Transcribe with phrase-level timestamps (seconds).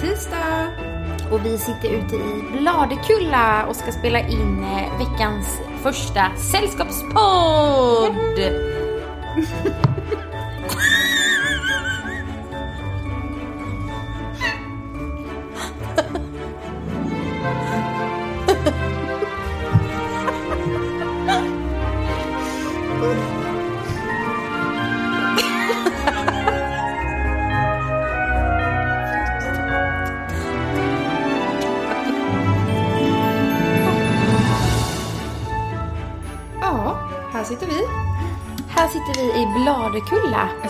[0.00, 0.68] tisdag.
[1.30, 8.38] Och vi sitter ute i Bladekulla och ska spela in eh, veckans första sällskapspodd!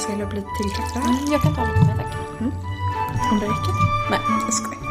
[0.02, 1.18] ska hälla upp lite till kaffe här.
[1.18, 2.14] Mm, jag kan ta lite mer tack.
[3.32, 3.74] Om det räcker.
[4.10, 4.20] Nej.
[4.44, 4.82] Jag skojar.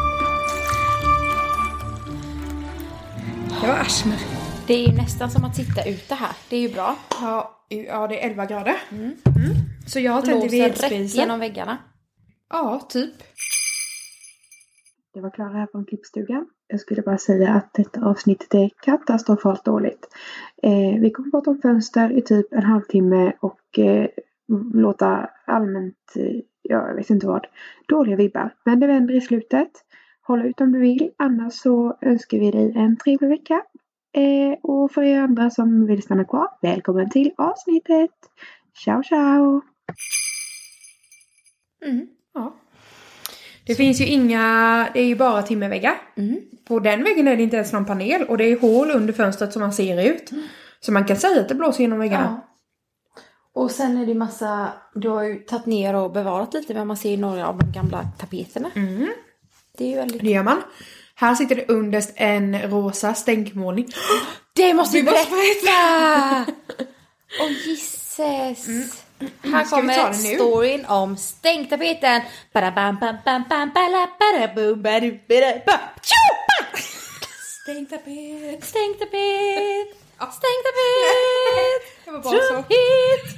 [3.62, 4.20] Det var Ashmer.
[4.68, 6.32] Det är ju nästan som att sitta ute här.
[6.50, 6.96] Det är ju bra.
[7.22, 8.76] Ja, ja, det är 11 grader.
[8.92, 9.12] Mm.
[9.88, 11.22] Så jag har tänt i Blåser rätt vedspisen.
[11.22, 11.78] genom väggarna.
[12.50, 13.14] Ja, typ.
[15.14, 16.46] Det var Klara här från Klippstugan.
[16.68, 20.08] Jag skulle bara säga att detta avsnittet är katastrofalt dåligt.
[20.64, 24.08] Eh, vi kommer prata om fönster i typ en halvtimme och eh,
[24.74, 27.48] låta allmänt, eh, ja, jag vet inte vad,
[27.88, 28.56] dåliga vibbar.
[28.66, 29.72] Men det vänder i slutet.
[30.22, 31.12] Håll ut om du vill.
[31.18, 33.64] Annars så önskar vi dig en trevlig vecka.
[34.14, 38.12] Eh, och för er andra som vill stanna kvar, välkommen till avsnittet.
[38.86, 39.62] Ciao ciao!
[41.86, 42.56] Mm, ja.
[43.66, 45.96] Det finns ju inga, det är ju bara timmerväggar.
[46.16, 46.42] Mm.
[46.68, 49.54] På den väggen är det inte ens någon panel och det är hål under fönstret
[49.54, 50.32] som man ser ut.
[50.80, 52.42] Så man kan säga att det blåser genom väggarna.
[52.42, 52.51] Ja.
[53.54, 56.98] Och sen är det massa, du har ju tagit ner och bevarat lite men man
[56.98, 58.72] ser ju några av de gamla tapeterna.
[58.76, 59.14] Mm.
[59.78, 60.22] Det är ju väldigt...
[60.22, 60.62] Det gör man.
[61.16, 63.88] Här sitter det underst en rosa stänkmålning.
[64.54, 66.54] Det måste vi måste berätta!
[67.42, 68.68] Åh jisses!
[69.44, 71.18] Här Ska vi ta kommer storyn om
[75.64, 75.80] badaba.
[76.02, 76.78] Tjopa!
[78.62, 80.01] Stänktapet.
[82.06, 82.40] Var bara så.
[82.48, 83.38] Trumpet!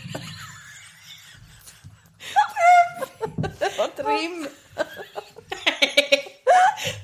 [3.60, 4.48] Det var ett rim.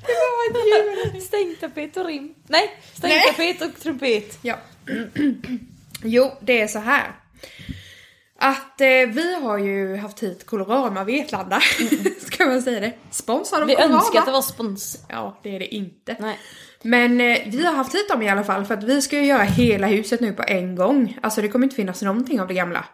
[0.05, 1.23] Det var ett ljud.
[1.23, 2.33] Stängtapet och rim.
[2.47, 4.37] Nej, stängtapet och trumpet.
[4.41, 4.55] Ja.
[6.03, 7.15] Jo, det är så här.
[8.39, 11.61] Att eh, vi har ju haft hit Colorama Vetlanda.
[12.27, 12.93] Ska man säga det?
[13.11, 13.95] Sponsrad av Vi Colorama.
[13.95, 15.03] önskar att det var spons.
[15.09, 16.15] Ja, det är det inte.
[16.19, 16.39] Nej.
[16.83, 19.25] Men eh, vi har haft hit dem i alla fall för att vi ska ju
[19.25, 21.17] göra hela huset nu på en gång.
[21.21, 22.85] Alltså det kommer inte finnas någonting av det gamla.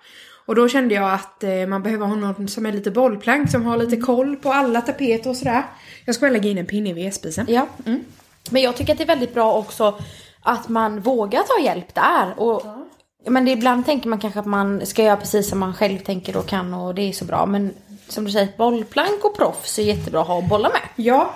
[0.45, 3.65] Och då kände jag att eh, man behöver ha någon som är lite bollplank, som
[3.65, 5.63] har lite koll på alla tapeter och sådär.
[6.05, 7.45] Jag ska bara lägga in en pinne i vedspisen.
[7.49, 7.67] Ja.
[7.85, 8.03] Mm.
[8.49, 9.99] Men jag tycker att det är väldigt bra också
[10.41, 12.39] att man vågar ta hjälp där.
[12.39, 12.63] Och,
[13.27, 16.37] Men det, ibland tänker man kanske att man ska göra precis som man själv tänker
[16.37, 17.45] och kan och det är så bra.
[17.45, 17.73] Men
[18.07, 21.05] som du säger, bollplank och proffs är jättebra att ha att bolla med.
[21.05, 21.33] Ja,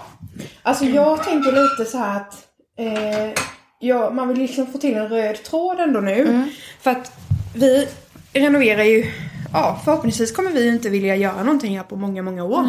[0.62, 2.34] alltså jag tänker lite så här att
[2.78, 3.41] eh,
[3.80, 6.50] ja, man vill liksom få till en röd tråd ändå nu.
[6.81, 7.12] För att
[7.56, 7.88] vi
[8.34, 9.12] renoverar ju,
[9.53, 12.66] ja förhoppningsvis kommer vi inte vilja göra någonting här på många, många år.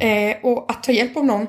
[0.00, 1.48] Eh, och att ta hjälp av någon och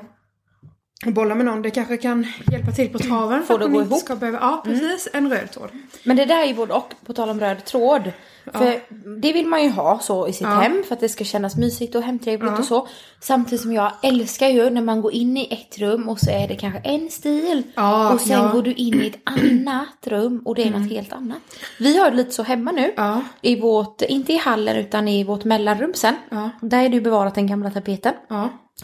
[1.06, 3.42] bolla med någon, det kanske kan hjälpa till på traven.
[3.44, 3.98] Få det att gå ihop.
[3.98, 5.08] Ska behöva, ja, precis.
[5.12, 5.68] En röd tråd.
[6.04, 8.12] Men det där är ju både och, på tal om röd tråd.
[8.52, 8.80] För
[9.20, 10.48] det vill man ju ha så i sitt Ja.
[10.48, 12.58] hem för att det ska kännas mysigt och hemtrevligt Ja.
[12.58, 12.88] och så.
[13.20, 16.48] Samtidigt som jag älskar ju när man går in i ett rum och så är
[16.48, 17.62] det kanske en stil.
[17.74, 18.40] Ja, och sen ja.
[18.40, 18.52] Mm.
[18.52, 21.38] går du in i ett annat rum och det är något helt annat.
[21.78, 22.92] Vi har det lite så hemma nu.
[22.96, 23.20] Ja.
[23.42, 26.14] I vårt, inte i hallen utan i vårt mellanrum sen.
[26.30, 26.50] Ja.
[26.60, 28.14] Där är det ju bevarat den gamla tapeten.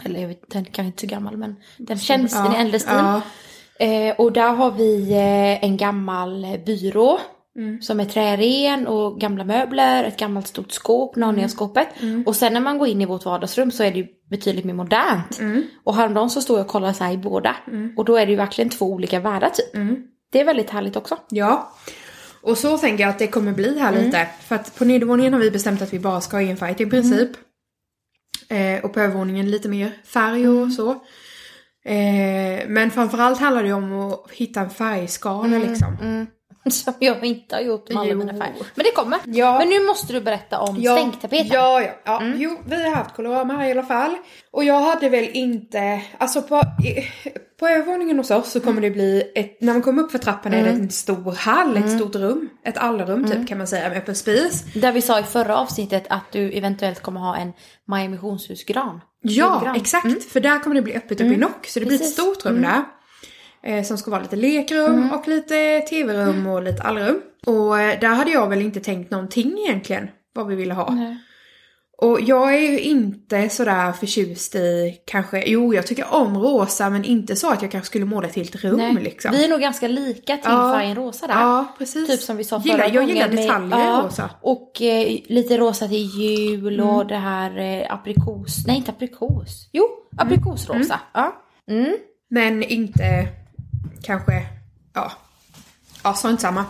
[0.03, 2.43] Eller jag vet, den kanske inte är så gammal men den känns, Ja.
[2.43, 2.93] den är äldre stil.
[2.95, 3.21] Ja.
[3.79, 7.19] Eh, och där har vi eh, en gammal byrå
[7.57, 7.81] Mm.
[7.81, 11.87] som är trären och gamla möbler, ett gammalt stort skåp, Narnia-skåpet.
[12.01, 12.23] Mm.
[12.27, 14.73] Och sen när man går in i vårt vardagsrum så är det ju betydligt mer
[14.73, 15.39] modernt.
[15.39, 15.63] Mm.
[15.83, 17.55] Och häromdagen så står jag och kollar så i båda.
[17.97, 19.75] Och då är det ju verkligen två olika världar typ.
[19.75, 19.97] Mm.
[20.31, 21.17] Det är väldigt härligt också.
[21.29, 21.73] Ja.
[22.41, 24.27] Och så tänker jag att det kommer bli här lite.
[24.41, 27.29] För att på nedervåningen har vi bestämt att vi bara ska ha enfight i princip.
[28.49, 30.91] Eh, och på övervåningen lite mer färg och så.
[31.85, 35.97] Eh, men framförallt handlar det om att hitta en färgskala liksom.
[36.01, 36.27] Mm.
[36.69, 38.17] Som jag inte har gjort med alla Jo.
[38.17, 38.65] mina färger.
[38.75, 39.19] Men det kommer.
[39.25, 39.59] Ja.
[39.59, 41.47] Men nu måste du berätta om stängtapeten.
[41.47, 41.91] Ja, ja.
[42.05, 42.21] ja.
[42.35, 44.17] Jo, vi har haft kolorama i alla fall.
[44.51, 46.61] Och jag hade väl inte, alltså på,
[47.59, 50.53] på övervåningen hos oss så kommer det bli ett, när man kommer upp för trappan
[50.53, 52.49] är det en stor hall, ett stort rum.
[52.63, 54.65] Ett allrum typ kan man säga med öppen spis.
[54.73, 57.53] Där vi sa i förra avsnittet att du eventuellt kommer ha en
[57.87, 59.01] Maja Missionshusgran.
[59.21, 59.75] Ja, Julgran.
[59.75, 60.23] exakt.
[60.23, 61.67] För där kommer det bli öppet upp i nock.
[61.67, 62.13] Så det blir ett Precis.
[62.13, 62.83] stort rum där.
[63.63, 67.21] Eh, som ska vara lite lekrum och lite tv-rum och lite allrum.
[67.45, 70.89] Och eh, där hade jag väl inte tänkt någonting egentligen vad vi ville ha.
[70.95, 71.17] Nej.
[71.97, 77.03] Och jag är ju inte sådär förtjust i kanske, jo jag tycker om rosa men
[77.03, 78.93] inte så att jag kanske skulle måla ett helt rum Nej.
[79.03, 79.31] liksom.
[79.31, 80.73] Vi är nog ganska lika till Ja.
[80.77, 81.33] färgen rosa där.
[81.33, 82.07] Ja, precis.
[82.07, 83.09] Typ som vi sa Gillar- förra jag gången.
[83.09, 84.29] gillar med- detaljer i ja, rosa.
[84.41, 86.89] Och eh, lite rosa till jul Mm.
[86.89, 88.67] och det här eh, aprikos.
[88.67, 89.69] Nej inte aprikos.
[89.73, 89.87] Jo,
[90.17, 90.99] aprikosrosa.
[91.13, 91.35] Ja.
[91.71, 91.95] Mm.
[92.29, 93.27] Men inte
[94.03, 94.45] kanske,
[94.93, 95.11] ja,
[96.03, 96.65] ja sånt samma.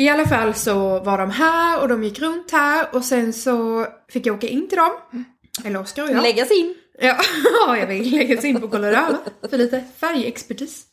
[0.00, 3.86] I alla fall så var de här och de gick runt här och sen så
[4.12, 5.24] fick jag åka in till dem.
[5.64, 6.22] Eller Oskar och jag.
[6.22, 6.74] Läggas in.
[7.66, 9.16] Ja, jag vill lägga sig in på Colorado
[9.50, 10.84] för lite färgexpertis.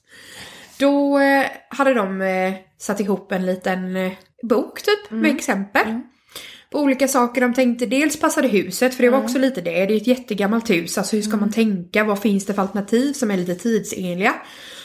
[0.80, 4.12] Då eh, hade de eh, satt ihop en liten eh,
[4.44, 6.00] bok typ med exempel.
[6.70, 7.86] På olika saker de tänkte.
[7.86, 9.86] Dels passade huset, för det var också lite det.
[9.86, 10.98] Det är ett jättegammalt hus.
[10.98, 12.04] Alltså hur ska man tänka?
[12.04, 14.36] Vad finns det för alternativ som är lite tidsenliga?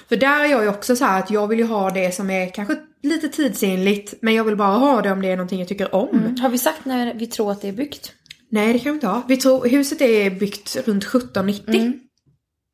[0.09, 2.31] För där är jag ju också så här att jag vill ju ha det som
[2.31, 4.15] är kanske lite tidsenligt.
[4.21, 6.37] Men jag vill bara ha det om det är någonting jag tycker om.
[6.41, 8.13] Har vi sagt när vi tror att det är byggt?
[8.49, 9.23] Nej det kan vi inte ha.
[9.29, 11.93] Vi tror, huset är byggt runt 1790.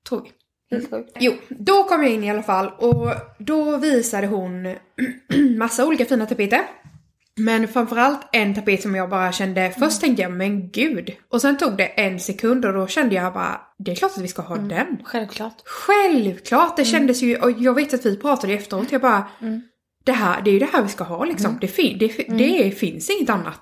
[0.09, 0.31] Tror vi.
[0.71, 1.17] Helt sjukt.
[1.21, 4.75] Jo, då kom jag in i alla fall och då visade hon
[5.59, 6.61] massa olika fina tapeter.
[7.38, 11.11] Men framförallt en tapet som jag bara kände, först tänkte jag men gud.
[11.29, 14.23] Och sen tog det en sekund och då kände jag bara, det är klart att
[14.23, 14.96] vi ska ha den.
[15.05, 15.56] Självklart.
[15.64, 16.76] Självklart!
[16.76, 19.25] Det kändes ju, och jag vet att vi pratade efteråt, jag bara
[20.05, 21.58] det, här, det är ju det här vi ska ha liksom.
[21.61, 23.61] Det, fin, det, fi- det finns inget annat.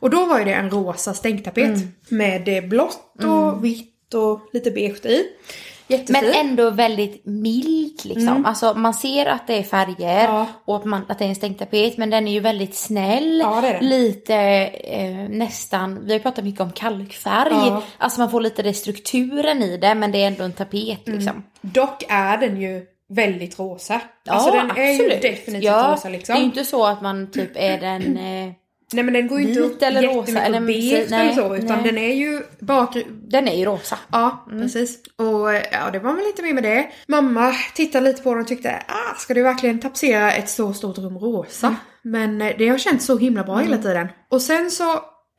[0.00, 1.70] Och då var ju det en rosa stänktapet
[2.08, 5.22] med blått och vitt och lite beige i.
[5.90, 6.24] Jättefin.
[6.24, 8.46] Men ändå väldigt mild liksom.
[8.46, 10.46] Alltså man ser att det är färger Ja.
[10.64, 13.38] och att, man, att det är en stängt tapet men den är ju väldigt snäll.
[13.44, 13.88] Ja, det den.
[13.88, 14.34] Lite
[14.84, 17.48] eh, nästan, vi har pratat mycket om kalkfärg.
[17.52, 17.82] Ja.
[17.98, 21.18] Alltså man får lite det strukturen i det men det är ändå en tapet Mm.
[21.18, 21.42] liksom.
[21.60, 22.82] Dock är den ju
[23.12, 24.00] väldigt rosa.
[24.24, 25.22] Ja, alltså den är ju absolut.
[25.22, 26.32] definitivt rosa liksom.
[26.34, 28.16] Det är ju inte så att man typ är den...
[28.16, 28.52] Eh,
[28.92, 31.84] Nej men den går ju inte upp eller rosa, eller beige eller så utan nej.
[31.84, 33.06] den är ju bakgrund...
[33.30, 33.98] den är ju rosa.
[34.12, 34.62] Ja, Mm.
[34.62, 34.98] precis.
[35.16, 36.88] Och ja, det var väl lite mer med det.
[37.08, 40.98] Mamma tittade lite på den och tyckte, ah, ska du verkligen tapetsera ett så stort
[40.98, 41.66] rum rosa?
[41.66, 41.78] Mm.
[42.02, 44.08] Men eh, det har känts så himla bra hela tiden.
[44.30, 44.84] Och sen så,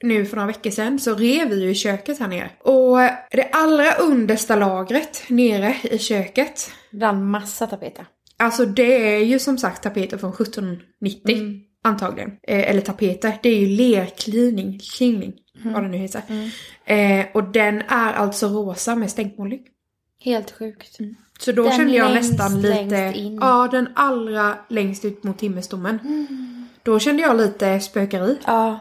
[0.03, 2.49] nu för några veckor sedan, så rev vi ju i köket här nere.
[2.63, 8.05] Och eh, det allra understa lagret nere i köket, Bland massa tapeter.
[8.39, 11.35] alltså det är ju som sagt tapeter från 1790.
[11.37, 11.59] Mm.
[11.83, 12.29] Antagligen.
[12.43, 13.33] Eh, eller tapeter.
[13.43, 15.73] Det är ju lerklining, klingning, Mm.
[15.73, 16.21] vad det nu heter.
[16.85, 19.59] Eh, och den är alltså rosa med stänkmålning.
[20.23, 20.97] Helt sjukt.
[21.39, 23.37] Så då Den kände jag längst, nästan lite, in.
[23.41, 25.99] ja den allra längst ut mot himmelsdomen.
[26.83, 28.37] Då kände jag lite spökeri.
[28.45, 28.79] Ja.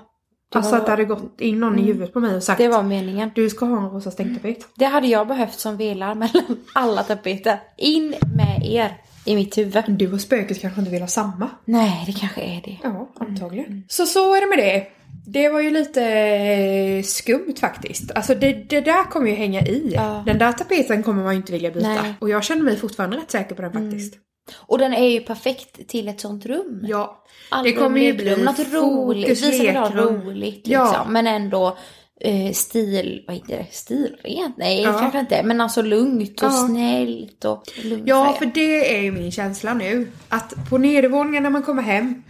[0.55, 2.69] Alltså var, att det hade gått in någon i huvudet på mig och sagt det
[2.69, 3.31] var meningen.
[3.35, 4.67] du ska ha en rosa stänktapet.
[4.75, 7.59] Det hade jag behövt som velar mellan alla tapeter.
[7.77, 9.85] In med er i mitt huvud.
[9.89, 11.51] Du och spöket kanske inte vill ha samma.
[11.65, 12.79] Nej, det kanske är det.
[12.83, 13.85] Ja, antagligen.
[13.89, 14.87] Så så är det med det.
[15.27, 18.11] Det var ju lite eh, skumt faktiskt.
[18.11, 19.93] Alltså det, det där kommer ju hänga i.
[19.95, 20.23] Ja.
[20.27, 21.89] Den där tapeten kommer man ju inte vilja byta.
[21.89, 22.15] Nej.
[22.19, 24.15] Och jag känner mig fortfarande rätt säker på den faktiskt.
[24.57, 26.85] Och den är ju perfekt till ett sånt rum.
[26.89, 27.25] Ja.
[27.49, 29.31] Album, det kommer ju bli något roligt.
[29.31, 30.73] Vi som vill ha roligt liksom.
[30.73, 31.07] Ja.
[31.09, 31.79] Men ändå
[32.21, 33.67] eh, stil, vad heter det?
[33.71, 34.57] Stilrent?
[34.57, 34.99] Nej, Ja.
[34.99, 35.43] kanske inte.
[35.43, 36.67] Men alltså lugnt och Ja.
[36.69, 38.03] snällt och lugnt.
[38.07, 40.11] Ja, för det är ju min känsla nu.
[40.29, 42.23] Att på nedervåningen när man kommer hem,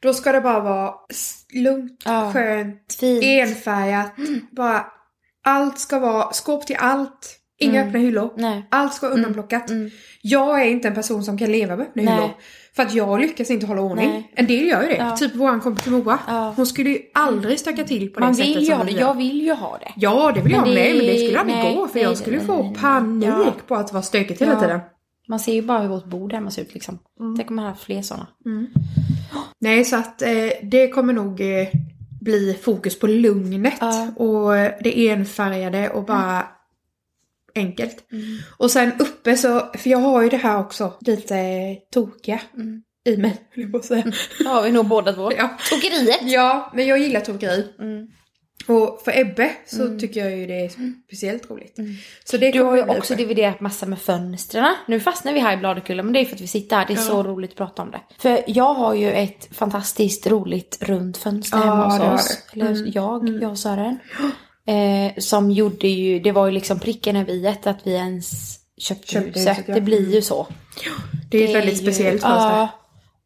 [0.00, 0.94] då ska det bara vara
[1.54, 2.30] lugnt, Ja.
[2.32, 3.22] skönt, Fint.
[3.24, 4.12] enfärgat.
[4.50, 4.86] Bara,
[5.44, 7.38] allt ska vara skåp till allt.
[7.58, 8.30] Inga öppna hyllor.
[8.36, 8.66] Nej.
[8.70, 9.70] Allt ska vara undanplockat.
[10.22, 12.14] Jag är inte en person som kan leva med öppna Nej.
[12.14, 12.30] hyllor.
[12.76, 14.08] För att jag lyckas inte hålla ordning.
[14.10, 14.32] Nej.
[14.34, 14.96] En del gör ju det.
[14.96, 15.16] Ja.
[15.16, 16.18] Typ våran kompis Moa.
[16.26, 16.52] Ja.
[16.56, 18.92] Hon skulle ju aldrig stöka till på det Man sättet vill ju som det.
[18.92, 19.00] gör.
[19.00, 19.92] Jag vill ju ha det.
[19.96, 20.96] Ja, det vill Men jag det- med.
[20.96, 21.86] Men det skulle aldrig gå.
[21.88, 23.52] För nej, jag skulle nej, få nej, panik Ja.
[23.66, 24.80] på att vara stökigt hela tiden.
[25.28, 26.98] Man ser ju bara hur vårt bord hemma ser ut liksom.
[27.36, 28.26] Tänk om man hade fler sådana.
[29.60, 30.28] Nej, så att eh,
[30.62, 31.66] det kommer nog eh,
[32.20, 34.08] bli fokus på lugnet Ja.
[34.16, 36.46] och eh, det enfärgade och bara
[37.56, 37.96] enkelt.
[38.58, 41.36] Och sen uppe så, för jag har ju det här också lite
[41.94, 42.40] tokiga
[43.08, 44.04] i mig, höll jag på att säga.
[44.38, 45.32] Det har vi nog båda två.
[45.36, 45.56] Ja.
[45.70, 46.20] Tokeriet.
[46.22, 47.66] ja, men jag gillar tokeri.
[47.80, 48.06] Mm.
[48.68, 50.70] Och för Ebbe så tycker jag ju det är
[51.06, 51.76] speciellt roligt.
[52.24, 53.22] Så det Du har ju också uppe.
[53.22, 54.74] dividerat massa med fönstren.
[54.88, 56.86] Nu fastnar vi här i Bladekulla men det är för att vi sitter här.
[56.86, 58.00] Det är så roligt att prata om det.
[58.18, 62.42] För jag har ju ett fantastiskt roligt runt fönster Ja, hemma hos oss.
[62.54, 62.60] du.
[62.60, 62.72] Mm.
[62.72, 63.98] Eller jag, jag och Sören.
[64.66, 69.06] Eh, som gjorde ju, det var ju liksom pricken över i att vi ens köpte,
[69.12, 69.48] Köpte huset.
[69.58, 69.74] huset, ja.
[69.74, 70.46] Det blir ju så.
[71.30, 72.56] Det är ett Det väldigt ju- speciellt fönster.
[72.56, 72.68] Ja,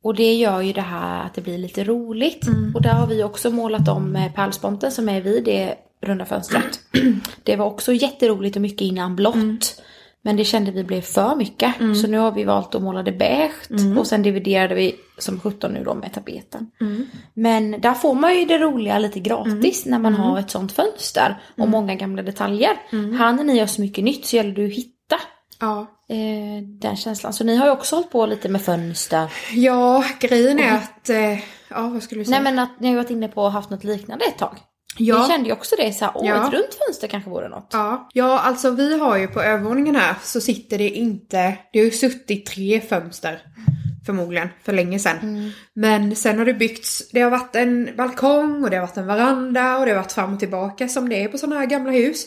[0.03, 2.47] och det gör ju det här att det blir lite roligt.
[2.47, 2.75] Mm.
[2.75, 6.81] Och där har vi också målat om eh, pärlsponten som är vid det runda fönstret.
[7.43, 9.35] Det var också jätteroligt och mycket innan blått.
[9.35, 9.59] Mm.
[10.23, 11.75] Men det kände vi blev för mycket.
[12.03, 13.53] Så nu har vi valt att måla det beige.
[13.99, 16.71] Och sen dividerade vi som 17 nu då med tapeten.
[17.35, 21.43] Men där får man ju det roliga lite gratis när man har ett sånt fönster.
[21.57, 22.77] Och många gamla detaljer.
[23.19, 25.17] Här när ni gör så mycket nytt så gäller det att hitta
[25.61, 25.81] Ja.
[26.09, 27.33] eh, den känslan.
[27.33, 29.33] Så ni har ju också hållit på lite med fönster.
[29.53, 31.11] Ja, grejen är att...
[31.11, 31.33] Eh,
[31.69, 32.41] ja, vad skulle du säga?
[32.41, 34.57] Nej men att ni har varit inne på och haft något liknande ett tag.
[34.99, 35.23] Ja.
[35.23, 36.47] Vi kände ju också det så här, åh Ja.
[36.47, 37.69] ett runt fönster kanske vore något.
[37.73, 38.09] Ja.
[38.13, 41.57] ja, alltså vi har ju på övervåningen här så sitter det inte...
[41.73, 43.43] Det har ju suttit tre fönster.
[44.07, 45.53] Förmodligen, för länge sedan.
[45.75, 47.11] Men sen har det byggts...
[47.13, 50.13] Det har varit en balkong och det har varit en veranda och det har varit
[50.13, 52.27] fram och tillbaka som det är på sådana här gamla hus.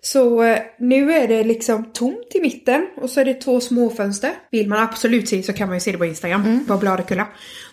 [0.00, 3.90] Så eh, nu är det liksom tomt i mitten och så är det två små
[3.90, 4.30] fönster.
[4.50, 7.28] Vill man absolut se så kan man ju se det på Instagram, på Bladekulla.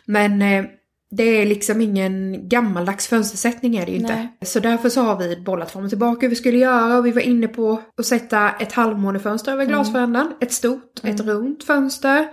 [0.05, 0.65] Men eh,
[1.11, 4.15] det är liksom ingen gammaldags fönstersättning är det ju inte.
[4.15, 4.37] Nej.
[4.45, 7.11] Så därför så har vi bollat fram och tillbaka hur vi skulle göra och vi
[7.11, 10.33] var inne på att sätta ett halvmånefönster över glasverandan.
[10.41, 12.27] Ett stort, ett runt fönster.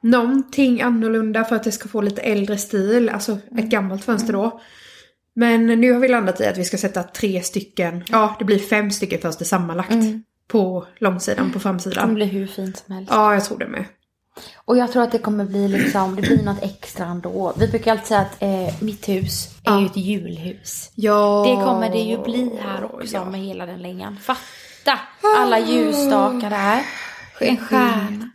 [0.00, 4.60] Någonting annorlunda för att det ska få lite äldre stil, alltså ett gammalt fönster då.
[5.34, 8.58] Men nu har vi landat i att vi ska sätta tre stycken, ja det blir
[8.58, 9.92] fem stycken fönster sammanlagt.
[10.48, 12.14] På långsidan, på Det kommer framsidan.
[12.14, 13.12] bli hur fint som helst.
[13.14, 13.84] Ja, jag tror det med.
[14.64, 17.52] Och jag tror att det kommer bli liksom, det blir något extra ändå.
[17.58, 20.90] Vi brukar alltid säga att eh, mitt hus är ju ett julhus.
[20.94, 21.44] Ja.
[21.48, 24.16] Det kommer det ju bli här också med hela den längan.
[24.16, 24.98] Fatta
[25.38, 26.82] alla ljusstakar där.
[27.40, 28.30] En stjärna.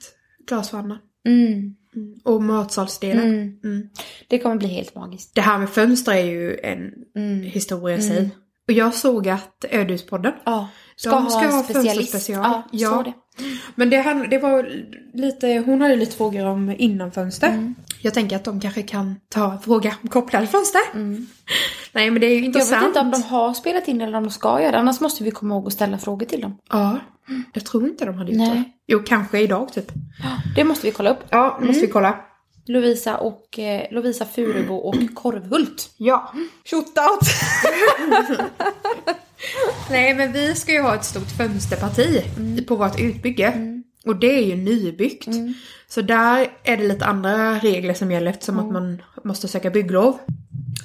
[0.48, 1.00] Glasvanna.
[1.27, 1.75] Mm.
[2.24, 3.25] Och matsalsdelen.
[3.25, 3.60] Mm.
[3.63, 3.89] Mm.
[4.27, 5.36] Det kommer bli helt magiskt.
[5.36, 7.41] Det här med fönster är ju en Mm.
[7.43, 8.29] historia i sig.
[8.67, 10.70] Och jag såg att Ödhuspodden, Ja,
[11.01, 11.96] ska De ha ska en ha specialist.
[11.96, 12.41] fönsterspecial.
[12.43, 13.03] Ja, Ja.
[13.05, 13.13] det.
[13.75, 14.70] men det, hand- det var
[15.13, 17.48] lite, hon hade lite frågor om innanfönster.
[17.48, 17.75] Mm.
[18.01, 20.81] Jag tänker att de kanske kan ta en fråga om kopplade fönster.
[21.93, 22.81] Nej men det är ju Jag intressant.
[22.81, 24.77] vet inte om de har spelat in eller om de ska göra det.
[24.79, 26.58] Annars måste vi komma ihåg att ställa frågor till dem.
[26.70, 27.00] Ja,
[27.53, 28.55] jag tror inte de hade gjort Nej.
[28.55, 28.63] det.
[28.88, 29.91] Jo, kanske idag typ.
[30.55, 31.20] Det måste vi kolla upp.
[31.29, 32.20] Ja, det måste vi kolla.
[32.65, 35.89] Lovisa och eh, Lovisa Furubo och Korvhult.
[35.98, 36.34] Ja.
[36.65, 37.20] Shootout!
[39.89, 42.24] Nej men vi ska ju ha ett stort fönsterparti
[42.67, 43.53] på vårt utbygge.
[44.05, 45.27] Och det är ju nybyggt.
[45.88, 50.17] Så där är det lite andra regler som gäller eftersom att man måste söka bygglov.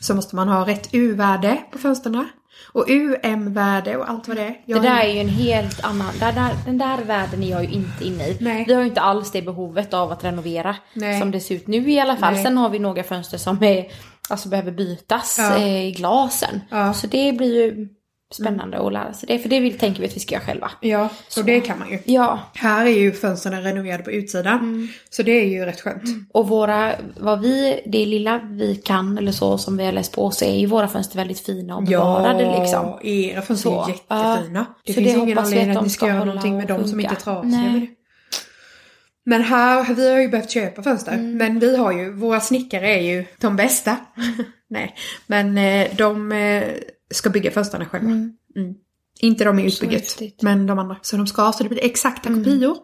[0.01, 2.29] Så måste man ha rätt U-värde på fönstren.
[2.73, 4.61] Och UM-värde och allt vad det är.
[4.67, 7.65] Jag Det där är ju en helt annan, där, där, den där världen är jag
[7.65, 8.37] ju inte inne i.
[8.41, 8.65] Nej.
[8.69, 11.21] Vi har ju inte alls det behovet av att renovera Nej.
[11.21, 12.35] som det ser ut nu i alla fall.
[12.35, 12.45] Nej.
[12.45, 13.87] Sen har vi några fönster som är,
[14.29, 15.57] alltså behöver bytas Ja.
[15.57, 16.61] eh, i glasen.
[16.71, 16.95] Ja.
[16.95, 17.89] Så det blir ju
[18.35, 19.39] spännande att lära sig det.
[19.39, 20.71] För det vill, tänker vi att vi ska göra själva.
[20.81, 21.99] Ja, så det kan man ju.
[22.05, 24.89] Ja, Här är ju fönstren renoverade på utsidan.
[25.11, 26.03] Så det är ju rätt skönt.
[26.33, 30.31] och våra, vad vi, det lilla vi kan eller så som vi har läst på
[30.31, 32.99] så är ju våra fönster väldigt fina och bevarade liksom.
[33.03, 34.67] era fönster är Så, jättefina.
[34.87, 37.01] det så finns det ingen anledning att ni ska göra någonting med och dem som
[37.01, 37.61] inte är trasiga.
[37.73, 37.87] Det.
[39.29, 41.13] Men här, vi har ju behövt köpa fönster.
[41.13, 41.37] Mm.
[41.37, 43.97] Men vi har ju, våra snickare är ju de bästa.
[44.71, 44.95] Nej,
[45.27, 46.63] men eh, de eh,
[47.11, 48.11] ska bygga fönstren själva.
[48.11, 48.75] Mm.
[49.21, 50.97] Inte de i utbygget, men de andra.
[51.03, 52.45] Så de ska, så det blir exakta Mm.
[52.45, 52.77] kopior.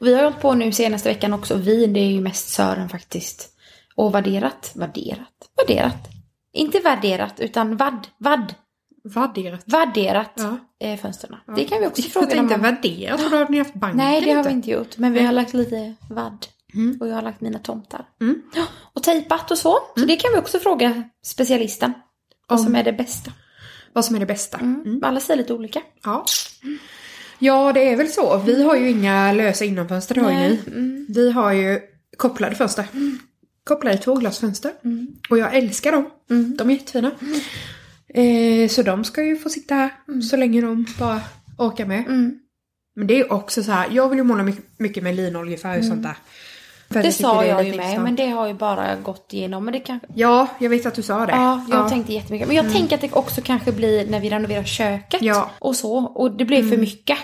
[0.00, 1.54] Vi har hållit på nu senaste veckan också.
[1.56, 3.52] Vi, det är ju mest Sören faktiskt.
[3.94, 6.08] Och värderat, värderat, värderat.
[6.52, 8.54] Inte värderat utan vadd, vadd,
[9.04, 9.62] Vadderat.
[9.66, 10.58] värderat Ja.
[10.80, 11.36] eh, fönstren.
[11.56, 12.74] Det kan vi också fråga Jag tänkte dem om.
[12.74, 14.96] värderat, för då hade ni haft banken Nej, det har vi inte gjort.
[14.98, 16.46] Men vi har lagt lite vadd.
[17.00, 18.08] Och jag har lagt mina tomtar.
[18.54, 18.64] Ja,
[18.94, 19.78] och tejpat och så.
[19.96, 21.92] Så det kan vi också fråga specialisten.
[22.48, 23.32] Vad som är det bästa.
[23.92, 24.58] Vad som är det bästa.
[24.58, 25.00] Mm.
[25.02, 25.82] Alla säger lite olika.
[26.04, 26.24] Ja.
[27.38, 28.38] Ja, det är väl så.
[28.38, 30.58] Vi har ju inga lösa innanfönster, det har ju ni.
[31.08, 31.80] Vi har ju
[32.16, 32.84] kopplade fönster.
[33.64, 34.72] Kopplade tvåglasfönster.
[35.30, 36.10] Och jag älskar dem.
[36.56, 37.10] De är jättefina.
[38.08, 39.90] Eh, så de ska ju få sitta här
[40.30, 41.20] så länge de bara
[41.58, 42.04] orkar med.
[42.96, 45.84] Men det är också så här, jag vill ju måla mycket, mycket med linoljefärg och
[45.84, 46.16] sånt där.
[46.88, 49.64] Det sa jag ju med, men det har ju bara gått igenom.
[49.64, 50.06] Men det kanske...
[50.14, 51.32] Ja, jag vet att du sa det.
[51.32, 52.48] Ja, jag tänkte jättemycket.
[52.48, 55.50] Men jag tänker att det också kanske blir när vi renoverar köket Ja.
[55.58, 55.96] och så.
[55.96, 57.18] Och det blev för mycket.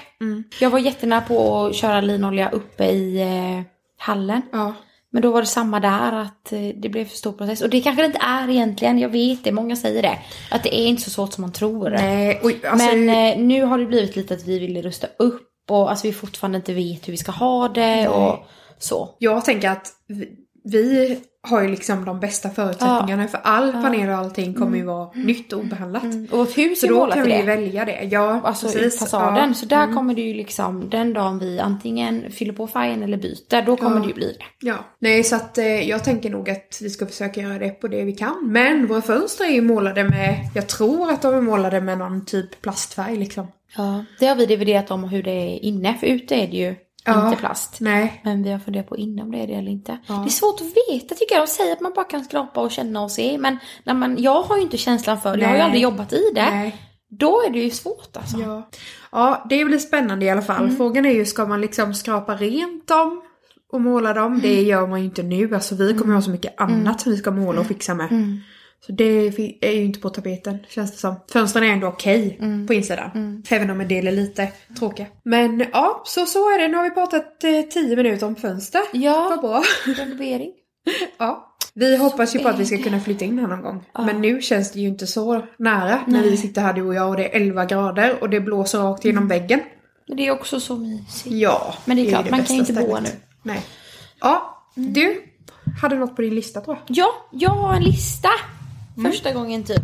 [0.60, 3.62] Jag var jättenära på att köra linolja uppe i eh,
[3.98, 4.42] hallen.
[4.52, 4.74] Ja.
[5.10, 7.60] Men då var det samma där, att eh, det blev för stor process.
[7.62, 10.18] Och det kanske det inte är egentligen, jag vet det, många säger det.
[10.50, 11.90] Att det är inte så svårt som man tror.
[11.90, 15.50] Nej, och, alltså, Men eh, nu har det blivit lite att vi vill rusta upp
[15.70, 18.46] och alltså vi fortfarande inte vet hur vi ska ha det och
[18.84, 19.14] så.
[19.18, 20.28] Jag tänker att vi,
[20.64, 25.10] vi har ju liksom de bästa förutsättningarna för all panel och allting kommer ju vara
[25.14, 26.02] nytt och obehandlat.
[26.02, 26.28] Mm.
[26.32, 27.42] Och vårt hus Så är då målat kan vi det.
[27.42, 28.08] välja det.
[28.12, 28.98] Ja, Alltså precis.
[28.98, 29.34] fasaden.
[29.36, 29.42] Ja.
[29.42, 29.54] Mm.
[29.54, 33.66] Så där kommer det ju liksom, den dagen vi antingen fyller på färgen eller byter,
[33.66, 34.02] då kommer Ja.
[34.02, 34.66] det ju bli det.
[34.68, 37.88] Ja, nej så att eh, jag tänker nog att vi ska försöka göra det på
[37.88, 38.36] det vi kan.
[38.52, 42.24] Men våra fönster är ju målade med, jag tror att de är målade med någon
[42.24, 43.46] typ plastfärg liksom.
[43.76, 44.04] Ja.
[44.20, 47.26] Det har vi dividerat om hur det är inne, för ute är det ju Ja.
[47.28, 47.76] inte plast.
[47.80, 48.20] Nej.
[48.24, 49.98] Men vi har funderat på inne om det är det eller inte.
[50.06, 50.14] Ja.
[50.14, 51.42] Det är svårt att veta tycker jag.
[51.46, 53.38] De säger att man bara kan skrapa och känna och se.
[53.38, 55.42] Men när man, jag har ju inte känslan för det.
[55.42, 56.50] Jag har ju aldrig jobbat i det.
[56.50, 56.76] Nej.
[57.18, 58.38] Då är det ju svårt alltså.
[58.38, 58.68] Ja.
[59.12, 60.64] ja, det blir spännande i alla fall.
[60.64, 60.76] Mm.
[60.76, 63.22] Frågan är ju, ska man liksom skrapa rent dem
[63.72, 64.40] och måla dem?
[64.42, 64.64] Det Mm.
[64.66, 65.54] gör man ju inte nu.
[65.54, 68.08] Alltså vi kommer ha så mycket annat som vi ska måla och fixa med.
[68.74, 68.80] Mm.
[68.86, 71.14] Så det är ju inte på tapeten känns det som.
[71.32, 72.66] Fönstren är ändå okej Mm.
[72.66, 73.42] på insidan.
[73.50, 75.06] Även om en del är lite tråkiga.
[75.24, 76.68] Men ja, så så är det.
[76.68, 78.80] Nu har vi pratat eh, 10 minuter om fönster.
[78.92, 79.62] Vad Ja, bra.
[79.96, 80.50] renovering.
[81.18, 81.50] Ja.
[81.74, 82.82] Vi hoppas ju på att vi är ska det.
[82.82, 83.84] kunna flytta in här någon gång.
[83.94, 84.04] Ja.
[84.04, 86.30] Men nu känns det ju inte så nära när Nej.
[86.30, 89.04] vi sitter här du och jag och det är 11 grader och det blåser rakt
[89.04, 89.60] genom väggen.
[90.08, 91.26] Men det är också så mysigt.
[91.36, 91.74] Ja.
[91.84, 93.02] Men det är ju klart, man kan inte bo stället.
[93.02, 93.10] nu.
[93.42, 93.60] Nej.
[94.20, 95.22] Ja, du
[95.82, 96.96] hade något på din lista tror jag.
[96.96, 98.28] Ja, jag har en lista.
[98.96, 99.12] Mm.
[99.12, 99.82] Första gången typ.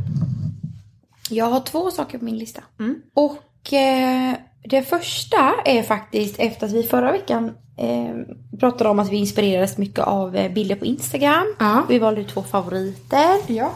[1.30, 2.62] Jag har två saker på min lista.
[2.78, 3.02] Mm.
[3.14, 8.14] Och eh, det första är faktiskt efter att vi förra veckan eh,
[8.58, 11.54] pratade om att vi inspirerades mycket av eh, bilder på Instagram.
[11.58, 11.84] Ja.
[11.88, 13.36] Vi valde två favoriter.
[13.46, 13.70] Ja.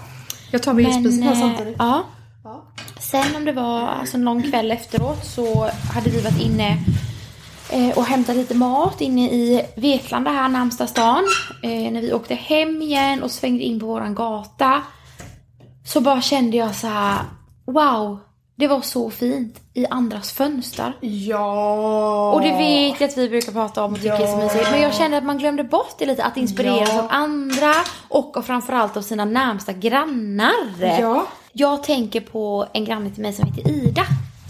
[0.50, 1.76] Jag tar min spis här eh, samtidigt.
[1.78, 2.04] ja.
[2.44, 2.62] Ja.
[3.00, 6.78] Sen om det var alltså någon kväll efteråt så hade vi varit inne
[7.70, 11.24] eh, och hämtat lite mat inne i Vetlanda här närmsta stan.
[11.62, 14.82] Eh, när vi åkte hem igen och svängde in på våran gata.
[15.84, 17.18] Så bara kände jag så här:
[17.64, 18.18] wow,
[18.56, 20.96] det var så fint i andras fönster.
[21.00, 22.32] Ja.
[22.32, 24.36] Och det vet jag att vi brukar prata om och tycker är så Ja.
[24.36, 24.70] mysigt.
[24.70, 26.24] Men jag kände att man glömde bort det lite.
[26.24, 26.98] Att inspireras Ja.
[27.02, 27.74] av andra
[28.08, 30.72] och av framförallt av sina närmsta grannar.
[31.00, 31.26] Ja.
[31.52, 34.02] Jag tänker på en granne till mig som heter Ida.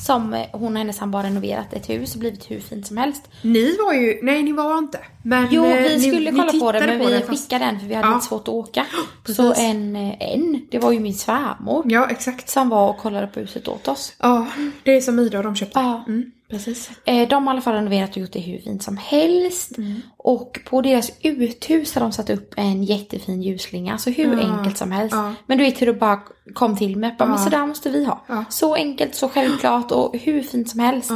[0.06, 2.96] Som eh, hon och hennes sambo har renoverat ett hus och blivit hur fint som
[2.96, 3.28] helst.
[3.42, 4.98] Ni var ju, nej ni var inte.
[5.22, 7.86] Men Jo, eh, vi skulle ni kolla på det men vi fast- skickade den för
[7.86, 8.14] vi hade Ja.
[8.14, 8.86] lite svårt att åka.
[9.24, 9.36] precis.
[9.36, 11.84] Så en, eh, en, det var ju min svärmor.
[11.92, 12.48] Ja, exakt.
[12.48, 14.14] Som var och kollade på huset åt oss.
[14.18, 14.46] Ja,
[14.82, 15.78] det är som Ida och de köpte.
[15.78, 16.04] Ja.
[16.08, 16.90] Mm, precis.
[17.04, 19.78] Eh, De har i alla fall renoverat och gjort det hur fint som helst.
[19.78, 20.00] Mm.
[20.16, 23.92] Och på deras uthus har de satt upp en jättefin ljusslinga.
[23.92, 24.58] Alltså hur Ja.
[24.58, 25.14] enkelt som helst.
[25.16, 25.34] Ja.
[25.46, 26.20] Men du vet hur det bara
[26.54, 27.14] kom till mig.
[27.18, 27.44] Bara, Men Ja.
[27.44, 28.44] så där måste vi ha.
[28.50, 31.10] Så enkelt, så självklart och hur fint som helst.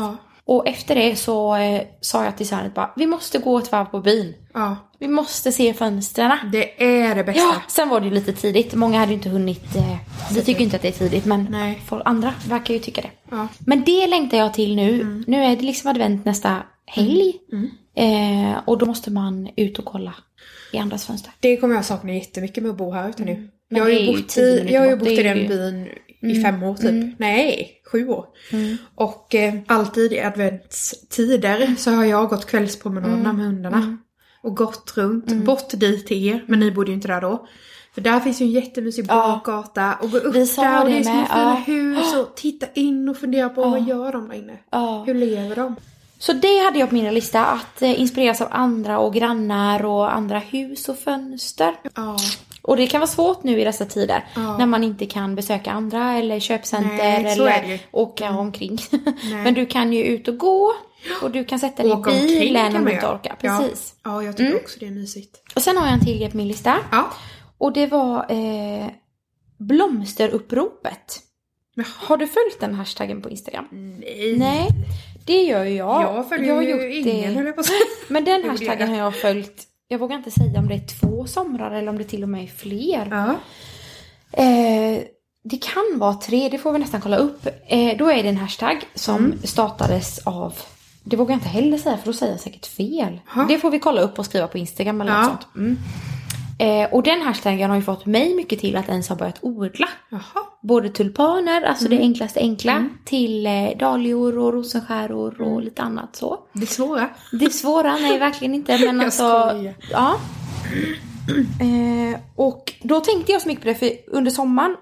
[0.48, 3.84] Och efter det så eh, sa jag till Särnet bara, vi måste gå ett varv
[3.84, 4.34] på byn.
[4.54, 6.38] Ja, Vi måste se fönstren.
[6.52, 7.40] det är det bästa.
[7.42, 8.74] Ja, sen var det ju lite tidigt.
[8.74, 9.76] Många hade ju inte hunnit.
[9.76, 9.96] Eh,
[10.34, 11.82] vi tycker inte att det är tidigt men Nej.
[11.86, 13.10] folk, andra verkar ju tycka det.
[13.30, 13.48] Ja.
[13.58, 14.94] Men det längtar jag till nu.
[15.00, 15.24] Mm.
[15.26, 17.32] Nu är det liksom advent nästa helg.
[17.96, 20.14] Eh, och då måste man ut och kolla
[20.72, 21.32] i andras fönster.
[21.40, 23.32] Det kommer jag sakna jättemycket med att bo här ute nu.
[23.32, 23.48] Mm.
[23.70, 24.98] Men Jag har ju bott i, minuter jag har ju bort.
[24.98, 25.38] bott Det i är den
[25.84, 25.88] ju-
[26.22, 26.36] Mm.
[26.36, 27.18] i fem år typ.
[27.18, 28.26] Nej, sju år.
[28.94, 33.36] Och eh, alltid i adventstider så har jag gått kvällspromenaderna Mm.
[33.36, 33.98] med hundarna.
[34.42, 37.46] Och gått runt, bort dit till er, men ni bodde ju inte där då.
[37.94, 39.14] För där finns ju en jättemysig Ja.
[39.14, 41.62] bakgata och gå upp Vi där och det är små fina ja.
[41.66, 44.58] hus och titta in och fundera på vad gör de där inne?
[44.70, 45.04] Ja.
[45.06, 45.76] Hur lever de?
[46.18, 47.44] Så det hade jag på min lista.
[47.44, 51.74] Att eh, inspireras av andra och grannar och andra hus och fönster.
[51.94, 52.16] Ja.
[52.68, 54.24] Och det kan vara svårt nu i dessa tider.
[54.34, 54.58] Ja.
[54.58, 58.78] När man inte kan besöka andra eller köpcenter Nej, det eller åka omkring.
[59.44, 60.72] Men du kan ju ut och gå.
[61.22, 63.36] Och du kan sätta dig i bilen om du inte orkar.
[63.40, 63.94] Precis.
[64.04, 65.42] Ja, ja jag tycker också det är mysigt.
[65.54, 66.78] Och sen har jag en till grej på min lista.
[66.92, 67.10] Ja.
[67.58, 68.86] Och det var eh,
[69.58, 71.20] blomsteruppropet.
[71.98, 73.68] Har du följt den hashtaggen på Instagram?
[73.70, 74.36] Nej.
[74.38, 74.68] Nej,
[75.26, 76.02] det gör ju jag.
[76.02, 77.78] Jag följer har ju gjort ingen höll jag på att säga.
[78.08, 78.88] Men den det hashtaggen jag.
[78.88, 79.68] har jag följt.
[79.90, 82.42] Jag vågar inte säga om det är två somrar eller om det till och med
[82.42, 83.08] är fler.
[83.10, 83.34] Ja.
[84.42, 85.02] Eh,
[85.44, 87.46] det kan vara tre, det får vi nästan kolla upp.
[87.66, 89.38] Eh, då är det en hashtag som Mm.
[89.44, 90.54] startades av,
[91.04, 93.20] det vågar jag inte heller säga för då säger jag säkert fel.
[93.34, 93.44] Ha.
[93.44, 95.18] Det får vi kolla upp och skriva på Instagram eller Ja.
[95.22, 95.46] något sånt.
[95.56, 95.78] Mm.
[96.58, 99.88] Eh, och den hashtaggen har ju fått mig mycket till att ens ha börjat odla.
[100.10, 100.44] Jaha.
[100.62, 101.98] Både tulpaner, alltså Mm.
[101.98, 106.38] det enklaste enkla, till eh, dahlior och rosenskäror och lite annat så.
[106.52, 107.08] Det svåra.
[107.32, 108.78] Det är svåra, nej verkligen inte.
[108.78, 109.56] Men Jag alltså,
[109.90, 110.16] ja.
[111.60, 114.76] Eh, och då tänkte jag så mycket på det, för under sommaren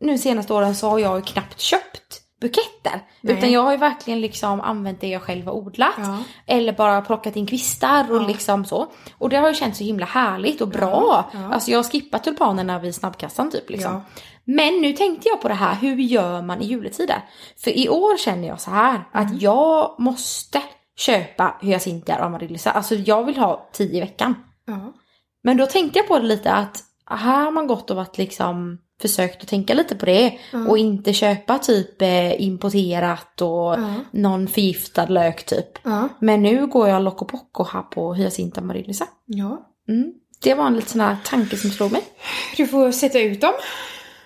[0.00, 3.02] nu senaste åren så har jag ju knappt köpt buketter.
[3.20, 3.36] Nej.
[3.38, 5.94] Utan jag har ju verkligen liksom använt det jag själv har odlat.
[5.98, 6.18] Ja.
[6.46, 8.26] Eller bara plockat in kvistar och Ja.
[8.26, 8.86] liksom så.
[9.18, 11.30] Och det har ju känts så himla härligt och bra.
[11.32, 11.52] Ja.
[11.54, 14.00] Alltså jag har skippat tulpanerna vid snabbkassan typ liksom.
[14.44, 17.24] Men nu tänkte jag på det här, hur gör man i juletider?
[17.64, 19.04] För i år känner jag så här Mm.
[19.12, 20.62] att jag måste
[20.96, 22.70] köpa hyacinter och amaryllisar.
[22.70, 24.34] Alltså jag vill ha tio i veckan.
[25.42, 28.78] Men då tänkte jag på det lite att här har man gått och varit liksom
[29.02, 33.94] försökt att tänka lite på det och inte köpa typ eh, importerat och Ja.
[34.10, 35.78] någon förgiftad lök typ.
[35.82, 36.08] Ja.
[36.20, 39.06] Men nu går jag loco poco här på hyacinta marinnisa.
[39.26, 39.64] ja.
[39.88, 40.12] Mm.
[40.42, 42.02] Det var en liten sån här tanke som slog mig.
[42.56, 43.52] Du får sätta ut dem.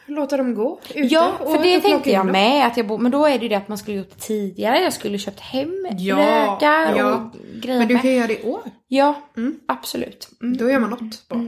[0.06, 1.14] Låta dem gå ute.
[1.14, 2.32] Ja, för det tänkte jag dem.
[2.32, 2.66] med.
[2.66, 4.78] Att jag bo- men då är det ju det att man skulle gjort det tidigare.
[4.82, 7.14] Jag skulle köpt hem Ja, lökar ja.
[7.14, 7.32] och
[7.62, 8.02] grejer Men du med.
[8.02, 8.60] kan göra det i år.
[8.88, 9.54] Ja, Mm.
[9.68, 10.28] absolut.
[10.42, 10.56] Mm.
[10.56, 11.38] Då gör man något bra.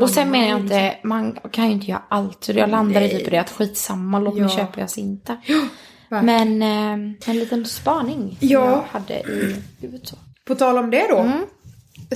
[0.00, 2.44] Och sen menar jag inte, man kan ju inte göra allt.
[2.44, 3.10] Så jag landade Nej.
[3.10, 4.48] typ på det att skitsamma, låt mig Ja.
[4.48, 5.36] köpa hyacinta.
[6.10, 6.58] Verkligen.
[6.58, 6.62] Men
[7.12, 8.64] eh, en liten spaning som Ja.
[8.70, 10.16] jag hade i huvudet så.
[10.46, 11.18] På tal om det då.
[11.18, 11.46] Mm.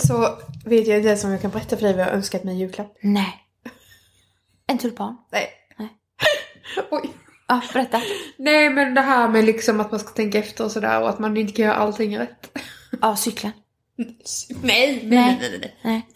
[0.06, 0.28] Så
[0.64, 2.58] vet jag det som jag kan berätta för dig vad jag har önskat mig i
[2.58, 2.96] julklapp.
[3.02, 3.34] Nej.
[4.66, 5.16] En tulpan.
[5.32, 5.48] Nej.
[5.78, 5.88] Nej.
[6.90, 7.10] Oj.
[7.48, 8.02] Ja, berätta.
[8.38, 11.18] Nej men det här med liksom att man ska tänka efter och sådär och att
[11.18, 12.58] man inte kan göra allting rätt.
[13.00, 13.52] Ja, cykeln.
[13.96, 14.16] Nej,
[14.62, 15.08] nej, Nej.
[15.10, 16.06] nej, nej, nej.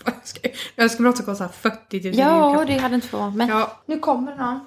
[0.42, 0.54] Nej.
[0.76, 3.48] Jag något som kostar 40 000 Ja, det hade inte förvånat mig.
[3.48, 3.80] Ja.
[3.86, 4.60] Nu kommer någon.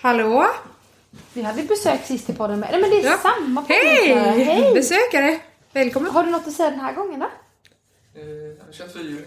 [0.00, 0.46] Hallå?
[1.32, 2.68] Vi hade besök sist i podden med.
[2.72, 3.18] Nej men det är Ja.
[3.22, 4.08] samma Hej!
[4.14, 4.44] poddlyssnare.
[4.44, 4.74] Hej!
[4.74, 5.38] Besökare!
[5.72, 6.10] Välkommen!
[6.12, 7.26] Har du något att säga den här gången då?
[8.20, 8.26] Eh,
[8.58, 9.24] Jag har kört fyrhjuling.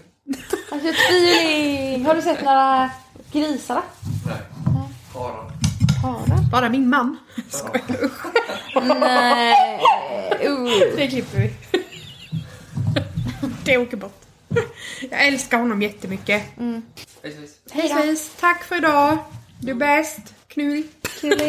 [0.70, 2.06] Har du sett feeling?
[2.06, 2.90] Har du sett några
[3.32, 3.82] grisar då?
[4.26, 4.36] Nej.
[5.14, 5.50] Harar.
[6.02, 6.50] Harar?
[6.52, 7.16] Bara min man.
[8.82, 9.80] Nej.
[10.48, 10.64] Uh.
[10.96, 11.50] Det klipper vi.
[13.64, 14.20] Det åker bort.
[15.10, 16.42] Jag älskar honom jättemycket.
[16.56, 16.82] Hej
[17.72, 17.92] hej.
[17.92, 18.16] Hej.
[18.40, 19.18] Tack för idag.
[19.60, 20.18] Du är bäst.
[20.48, 20.82] Knull.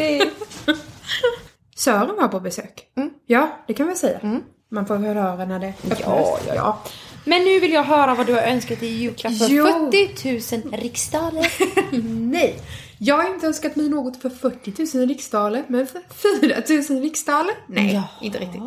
[1.75, 2.87] Sören var på besök.
[2.95, 3.09] Mm.
[3.25, 4.41] Ja, det kan vi säga.
[4.71, 5.99] Man får höra när det öppnas.
[5.99, 6.79] Ja, ja, ja.
[7.25, 9.65] Men nu vill jag höra vad du har önskat i julklapp för Jo.
[9.91, 11.47] 40 000 riksdaler.
[12.31, 12.59] Nej,
[12.97, 16.01] jag har inte önskat mig något för 40 000 riksdaler, men för
[16.41, 17.55] 4 000 riksdaler?
[17.67, 18.03] Nej, Jaha.
[18.21, 18.61] inte riktigt.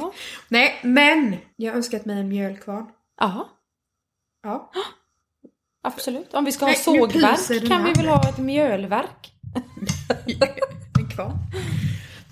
[0.49, 2.87] Nej, men jag har önskat mig en mjölkvarn.
[3.21, 3.49] Ja,
[4.43, 4.71] Ja.
[5.83, 6.35] absolut.
[6.35, 9.33] Om vi ska ha Nej, sågverk kan vi väl ha ett mjölverk?